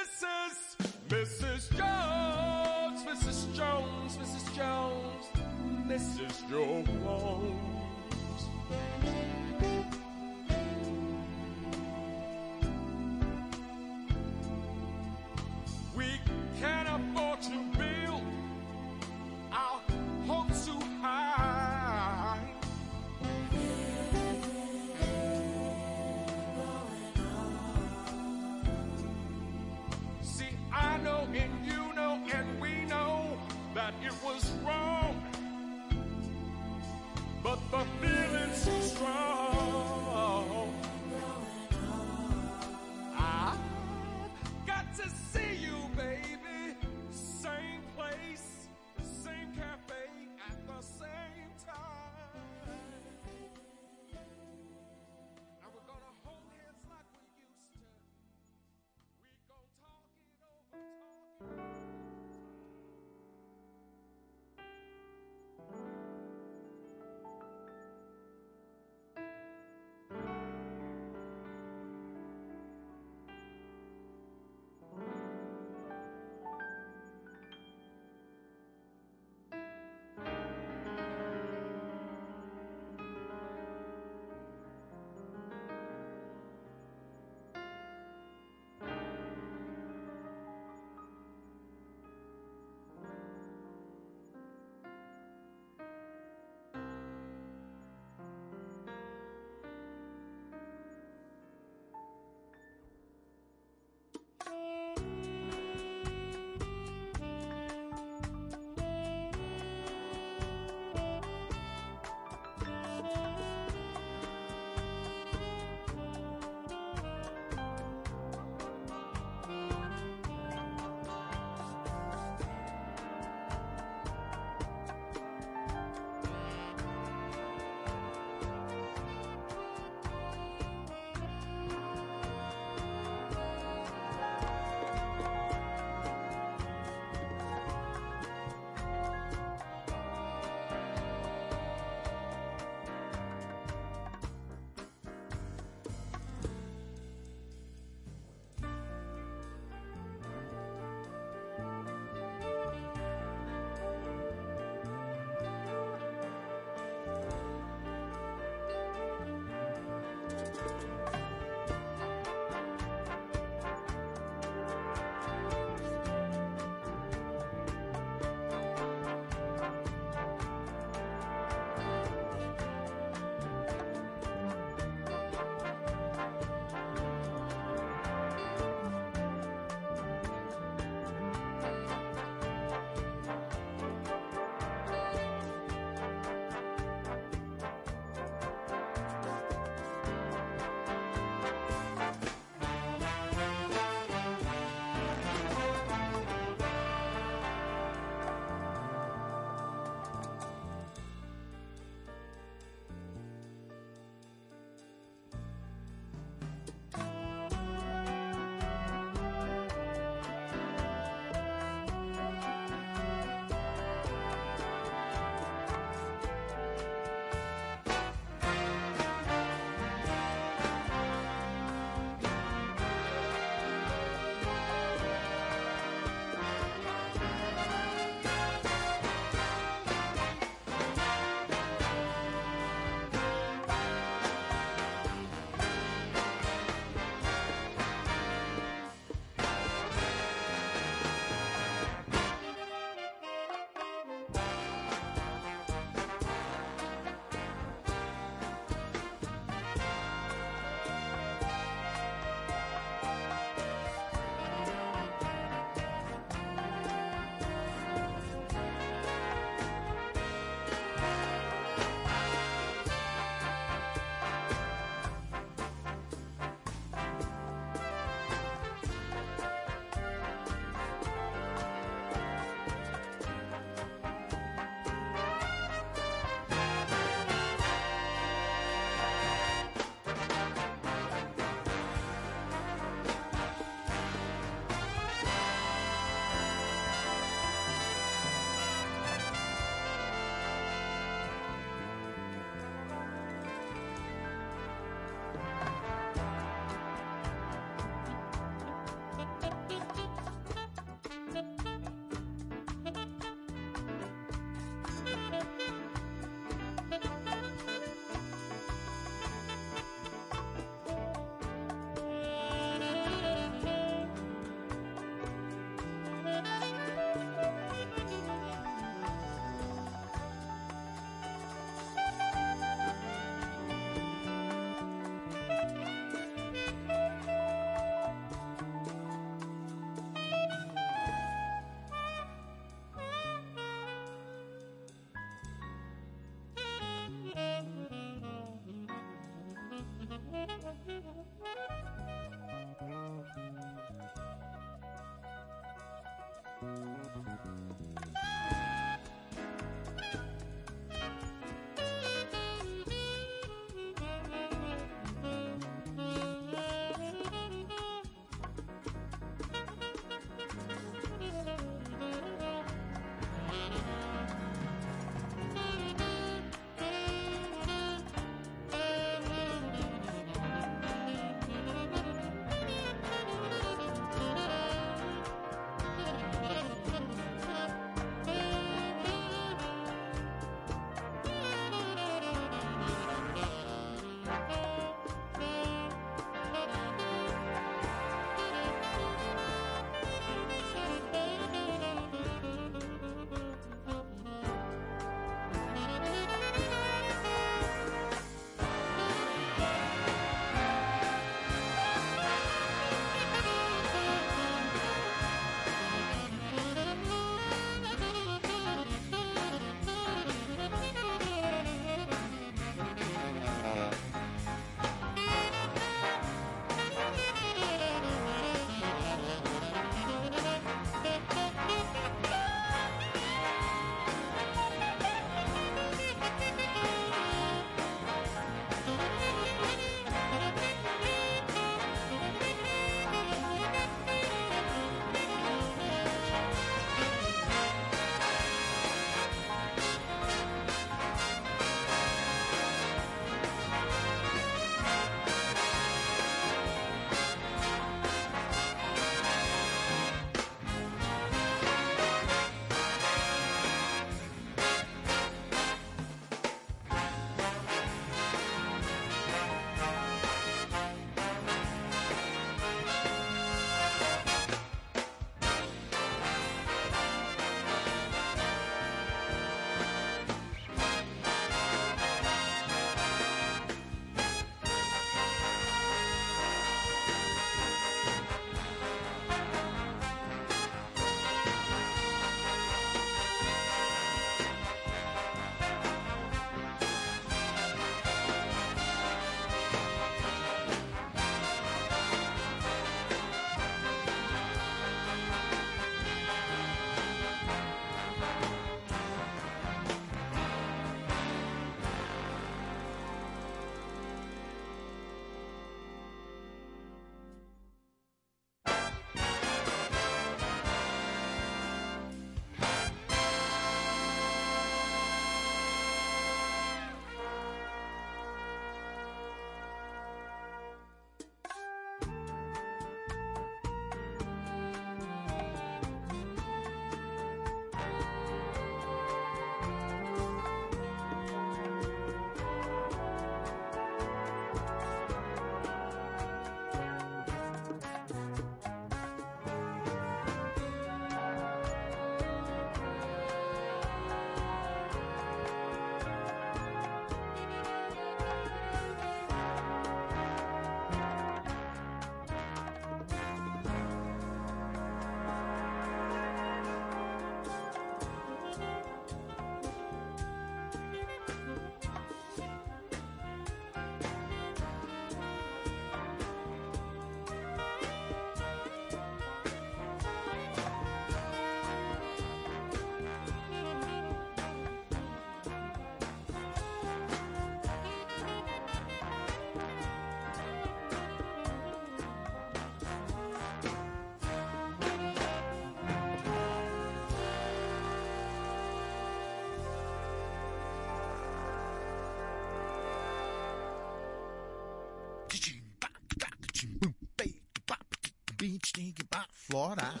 [598.40, 600.00] Florida.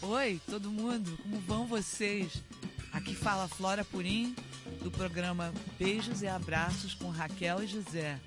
[0.00, 2.42] Oi, todo mundo, como vão vocês?
[2.90, 4.34] Aqui fala Flora Purim,
[4.82, 8.18] do programa Beijos e Abraços com Raquel e José.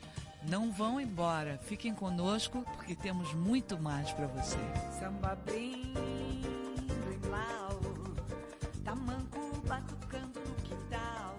[0.48, 4.60] Não vão embora, fiquem conosco porque temos muito mais para você.
[5.00, 5.94] Samba brim,
[7.04, 7.82] brim lau,
[8.86, 11.36] tamanco batucando no quintal.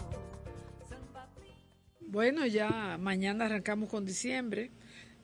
[0.89, 1.29] Samba
[2.09, 4.73] Bueno, ya mañana arrancamos con diciembre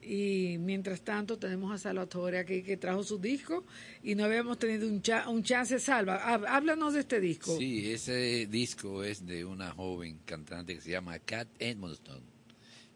[0.01, 3.65] y mientras tanto tenemos a Salvatore aquí que trajo su disco
[4.03, 6.15] y no habíamos tenido un, cha- un chance salva.
[6.17, 7.55] Há- Háblanos de este disco.
[7.57, 12.21] Sí, ese disco es de una joven cantante que se llama Kat Edmondson,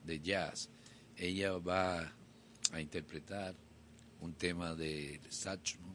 [0.03, 0.69] de jazz.
[1.18, 2.11] Ella va
[2.72, 3.56] a interpretar
[4.22, 5.94] un tema de Satchmo,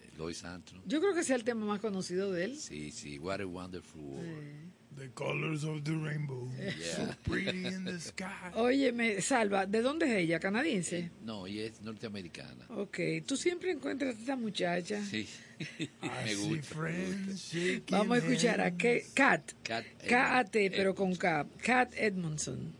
[0.00, 0.82] de Louis Armstrong.
[0.86, 2.56] Yo creo que sea el tema más conocido de él.
[2.58, 4.67] Sí, sí, What a Wonderful World.
[4.98, 6.48] The colors of the rainbow.
[6.58, 6.72] Yeah.
[6.96, 8.50] So pretty in the sky.
[8.54, 10.40] Óyeme, Salva, ¿de dónde es ella?
[10.40, 11.10] ¿Canadiense?
[11.24, 12.66] No, ella es norteamericana.
[12.70, 15.00] Ok, tú siempre encuentras a esta muchacha.
[15.04, 15.28] Sí,
[16.02, 16.74] me gusta.
[16.74, 19.52] friends shaking Vamos a escuchar a Ke- Kat.
[19.62, 21.46] Kat K-A-T, pero con K.
[21.62, 22.74] Kat Edmondson.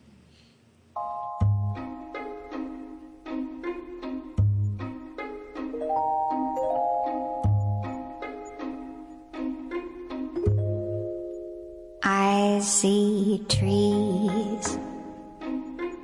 [12.59, 14.79] I see trees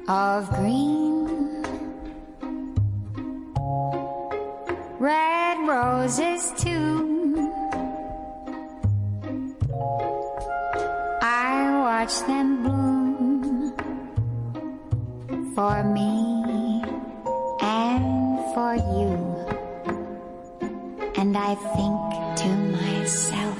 [0.07, 1.65] of green,
[5.01, 7.51] red roses too.
[11.23, 13.75] I watch them bloom
[15.57, 16.85] for me
[17.61, 19.19] and for you.
[21.17, 21.99] And I think
[22.43, 22.49] to
[22.79, 23.54] myself,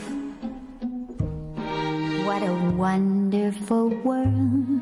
[2.35, 4.81] what a wonderful world.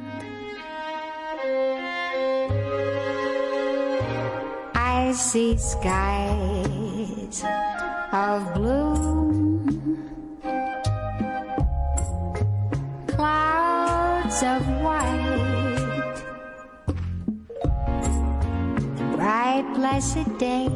[4.74, 7.44] I see skies
[8.10, 9.60] of blue,
[13.06, 16.22] clouds of white,
[19.14, 20.68] bright blessed day,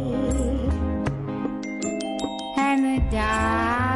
[2.59, 3.96] and the dark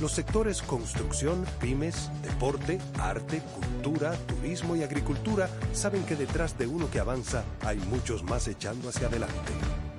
[0.00, 6.90] Los sectores construcción, pymes, deporte, arte, cultura, turismo y agricultura saben que detrás de uno
[6.90, 9.52] que avanza hay muchos más echando hacia adelante.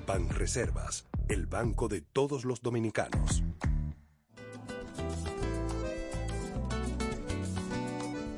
[0.08, 3.44] Banreservas, el banco de todos los dominicanos.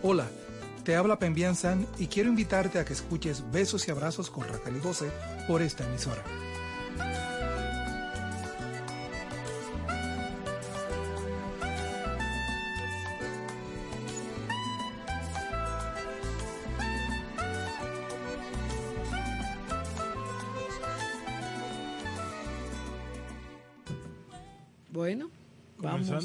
[0.01, 0.27] Hola,
[0.83, 4.81] te habla Pembian San y quiero invitarte a que escuches Besos y Abrazos con Raquel
[4.83, 6.23] y por esta emisora.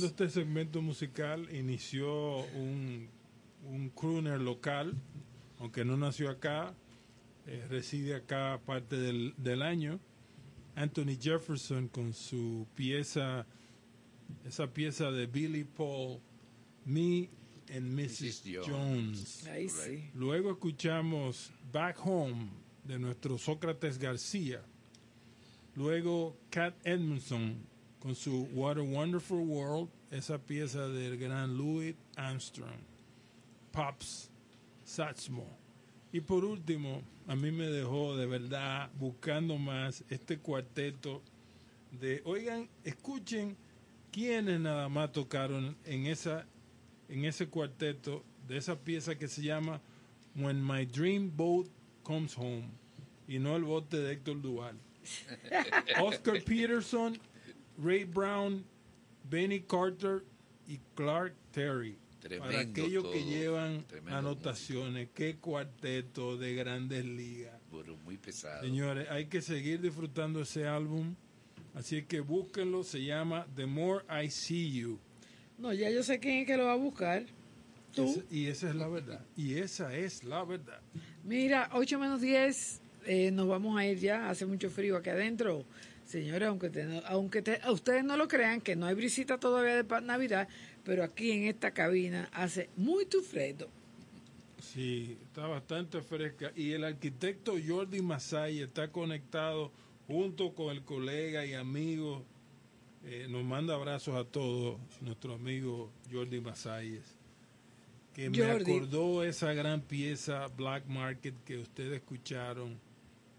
[0.03, 3.09] Este segmento musical, inició un,
[3.65, 4.95] un crooner local,
[5.59, 6.75] aunque no nació acá,
[7.47, 10.01] eh, reside acá parte del, del año.
[10.75, 13.47] Anthony Jefferson con su pieza,
[14.45, 16.21] esa pieza de Billy Paul,
[16.85, 17.29] Me
[17.75, 18.45] and Mrs.
[18.65, 19.47] Jones.
[19.49, 20.11] Ahí sí.
[20.15, 22.49] Luego escuchamos Back Home
[22.85, 24.63] de nuestro Sócrates García.
[25.75, 27.57] Luego Cat Edmondson
[28.01, 32.81] con su What a Wonderful World, esa pieza del gran Louis Armstrong.
[33.73, 34.31] Pops
[34.85, 35.47] Satchmo.
[36.13, 41.23] Y por último, a mí me dejó de verdad buscando más este cuarteto
[41.93, 43.57] de, oigan, escuchen
[44.11, 46.47] quiénes nada más tocaron en esa
[47.09, 49.81] en ese cuarteto de esa pieza que se llama
[50.37, 51.69] When My Dream Boat
[52.03, 52.69] Comes Home
[53.27, 54.77] y no el bote de Héctor Duval.
[56.01, 57.19] Oscar Peterson,
[57.83, 58.65] Ray Brown,
[59.31, 60.25] Benny Carter
[60.67, 61.97] y Clark Terry.
[62.21, 67.55] Para Tremendo aquellos que llevan tremendo anotaciones, qué cuarteto de grandes ligas.
[67.71, 68.63] Pero muy pesado.
[68.63, 71.15] Señores, hay que seguir disfrutando ese álbum.
[71.75, 74.99] Así que búsquenlo, se llama The More I See You.
[75.59, 77.25] No, ya yo sé quién es que lo va a buscar.
[77.95, 78.05] Tú.
[78.11, 79.25] Esa- y esa es la verdad.
[79.37, 80.81] Y esa es la verdad.
[81.25, 84.29] Mira, 8 menos 10, eh, nos vamos a ir ya.
[84.29, 85.65] Hace mucho frío aquí adentro.
[86.09, 89.83] Señores, aunque, te- aunque te- a ustedes no lo crean, que no hay brisita todavía
[89.83, 90.49] de Navidad,
[90.83, 93.67] pero aquí en esta cabina hace muy tu fresco.
[94.59, 96.51] Sí, está bastante fresca.
[96.57, 99.71] Y el arquitecto Jordi Masay está conectado
[100.07, 102.25] junto con el colega y amigo.
[103.05, 107.05] eh, nos manda abrazos a todos, nuestro amigo Jordi Masayes.
[108.15, 108.73] Que me Jordi.
[108.73, 112.79] acordó esa gran pieza Black Market que ustedes escucharon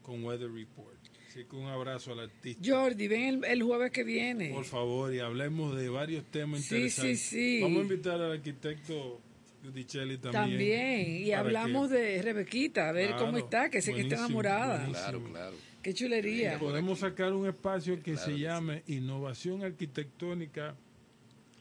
[0.04, 0.99] con Weather Report.
[1.30, 2.62] Así que un abrazo al artista.
[2.66, 4.50] Jordi, ven el, el jueves que viene.
[4.50, 7.20] Por favor, y hablemos de varios temas Sí, interesantes.
[7.22, 7.62] sí, sí.
[7.62, 9.22] Vamos a invitar al arquitecto
[9.64, 10.44] Giudicelli también.
[10.50, 11.08] También.
[11.26, 14.78] Y hablamos que- de Rebequita, a ver Claro, cómo está, que sé que está enamorada.
[14.80, 14.94] buenísimo.
[15.04, 15.56] Claro, claro.
[15.84, 16.58] Qué chulería.
[16.60, 20.76] Podemos sacar un espacio que Claro se llame Innovación Arquitectónica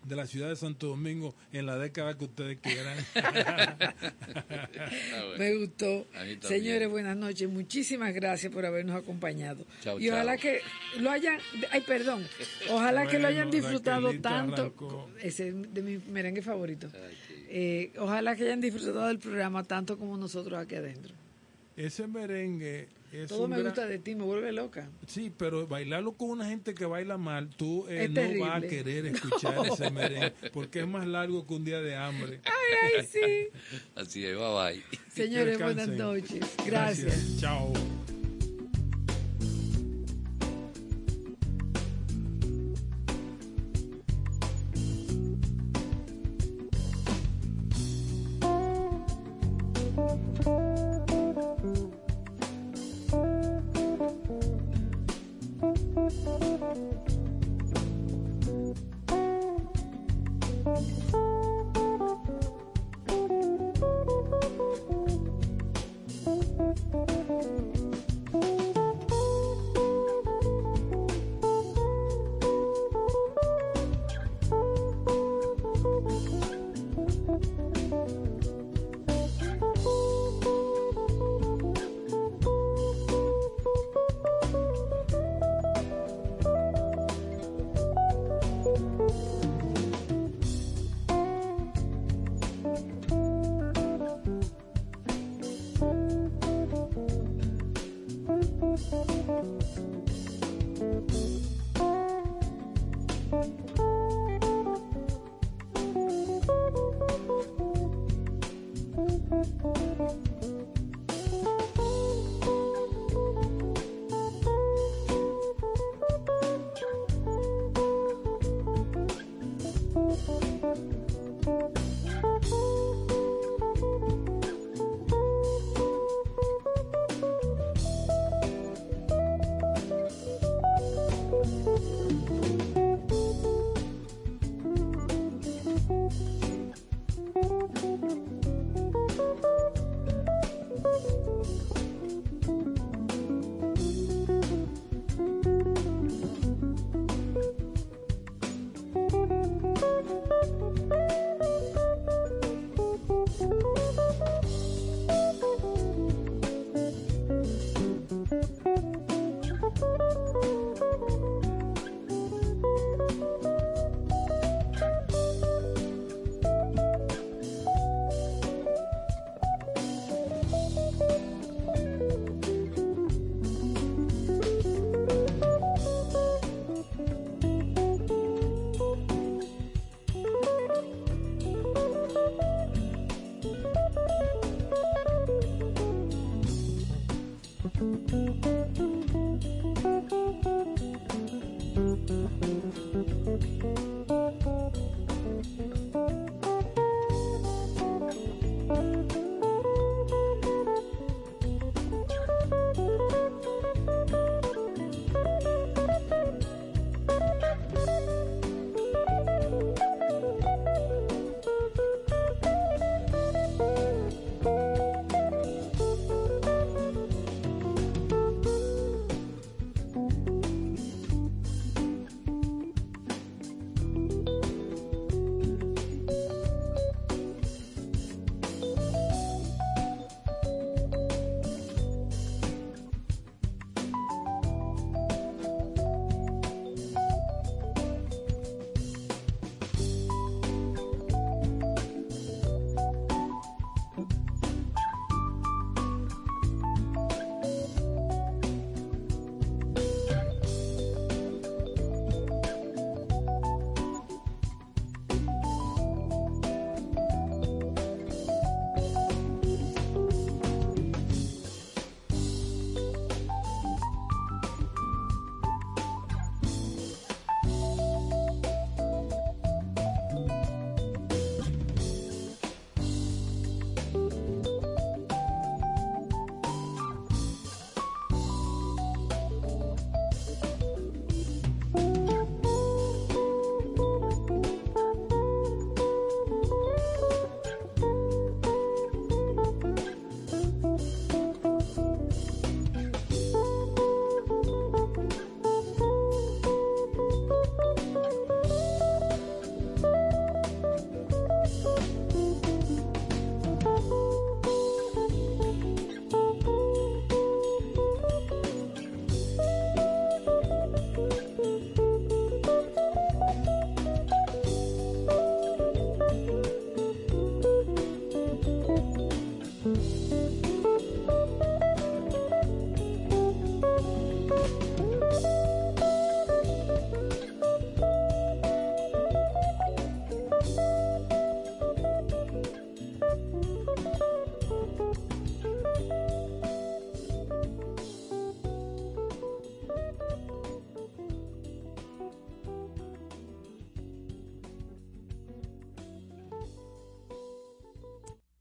[0.08, 2.96] de la ciudad de Santo Domingo en la década que ustedes quieran.
[5.38, 6.06] Me gustó.
[6.40, 7.48] Señores, buenas noches.
[7.48, 9.64] Muchísimas gracias por habernos acompañado.
[9.98, 10.60] Y ojalá que
[10.98, 11.38] lo hayan,
[11.70, 12.26] ay, perdón,
[12.70, 14.62] ojalá que lo hayan disfrutado tanto.
[14.62, 15.10] arrancó.
[15.20, 16.88] Ese es de mi merengue favorito.
[17.50, 21.14] Eh, ojalá que hayan disfrutado del programa tanto como nosotros aquí adentro.
[21.76, 24.88] Ese merengue es Todo me gran- gusta de ti, me vuelve loca.
[25.06, 28.40] Sí, pero bailarlo con una gente que baila mal, tú eh, no terrible.
[28.48, 32.40] vas a querer escuchar ese merengue porque es más largo que un día de hambre.
[32.44, 33.48] Ay, ay, sí.
[33.94, 34.82] Así es, bye bye.
[35.10, 36.40] Señores, buenas noches.
[36.66, 37.36] Gracias.
[37.40, 37.72] Chao.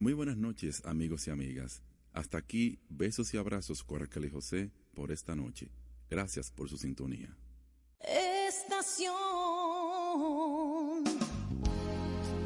[0.07, 1.81] Muy buenas noches, amigos y amigas.
[2.13, 3.83] Hasta aquí, besos y abrazos
[4.25, 5.67] y José por esta noche.
[6.09, 7.35] Gracias por su sintonía.
[7.99, 9.13] Estación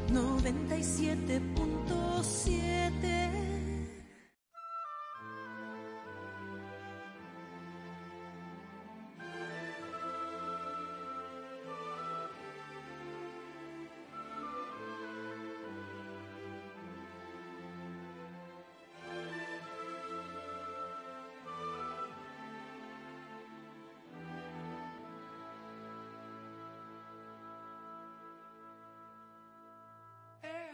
[0.08, 2.71] 97.7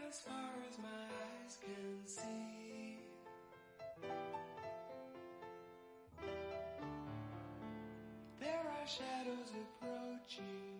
[0.09, 2.97] As far as my eyes can see,
[8.39, 10.78] there are shadows approaching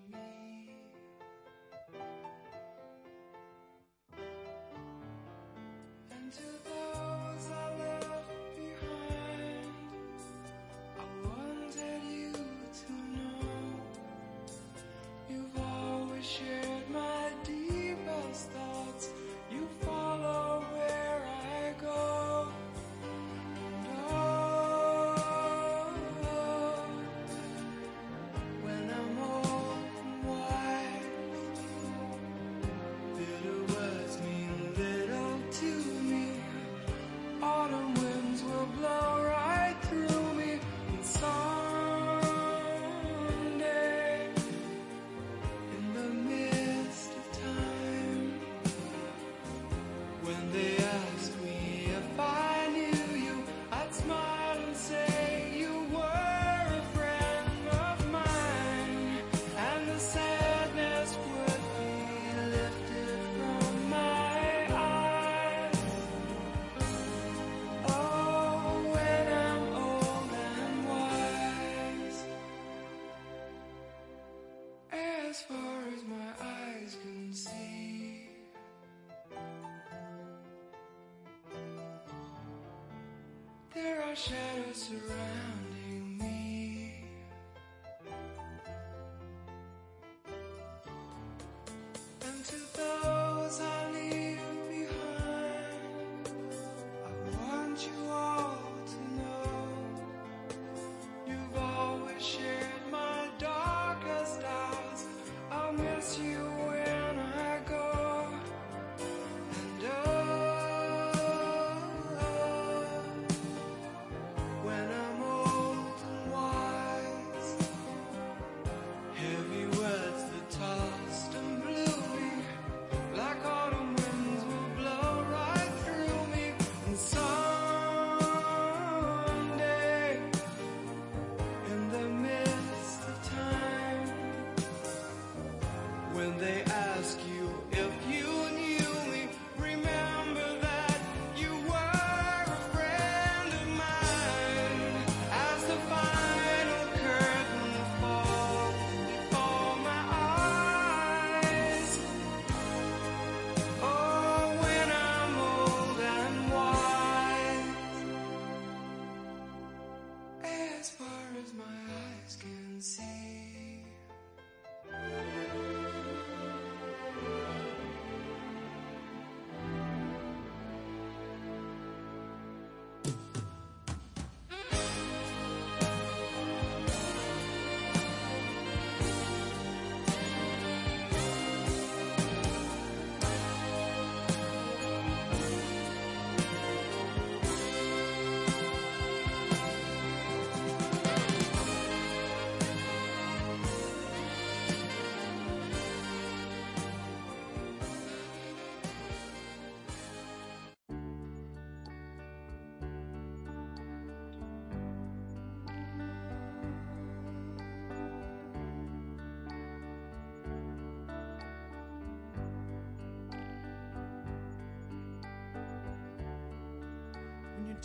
[84.20, 85.69] shadows around.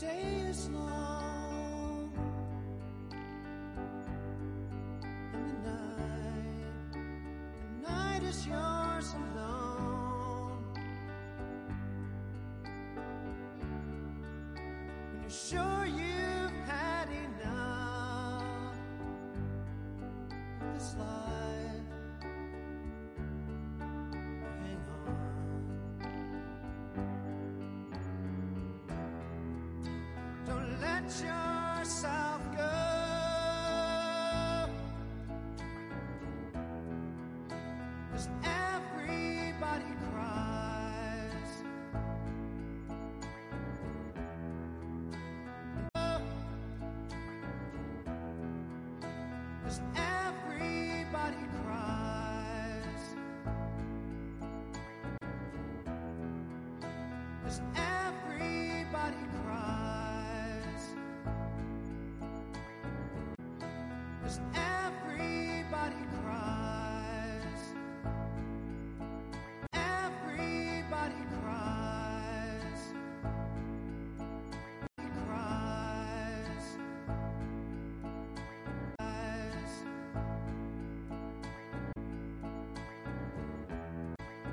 [0.05, 2.13] day is long
[5.33, 6.93] and the night.
[7.63, 10.63] The night is yours alone.
[15.11, 18.45] When you're sure you've had enough
[20.61, 21.24] of this life.
[31.05, 31.44] at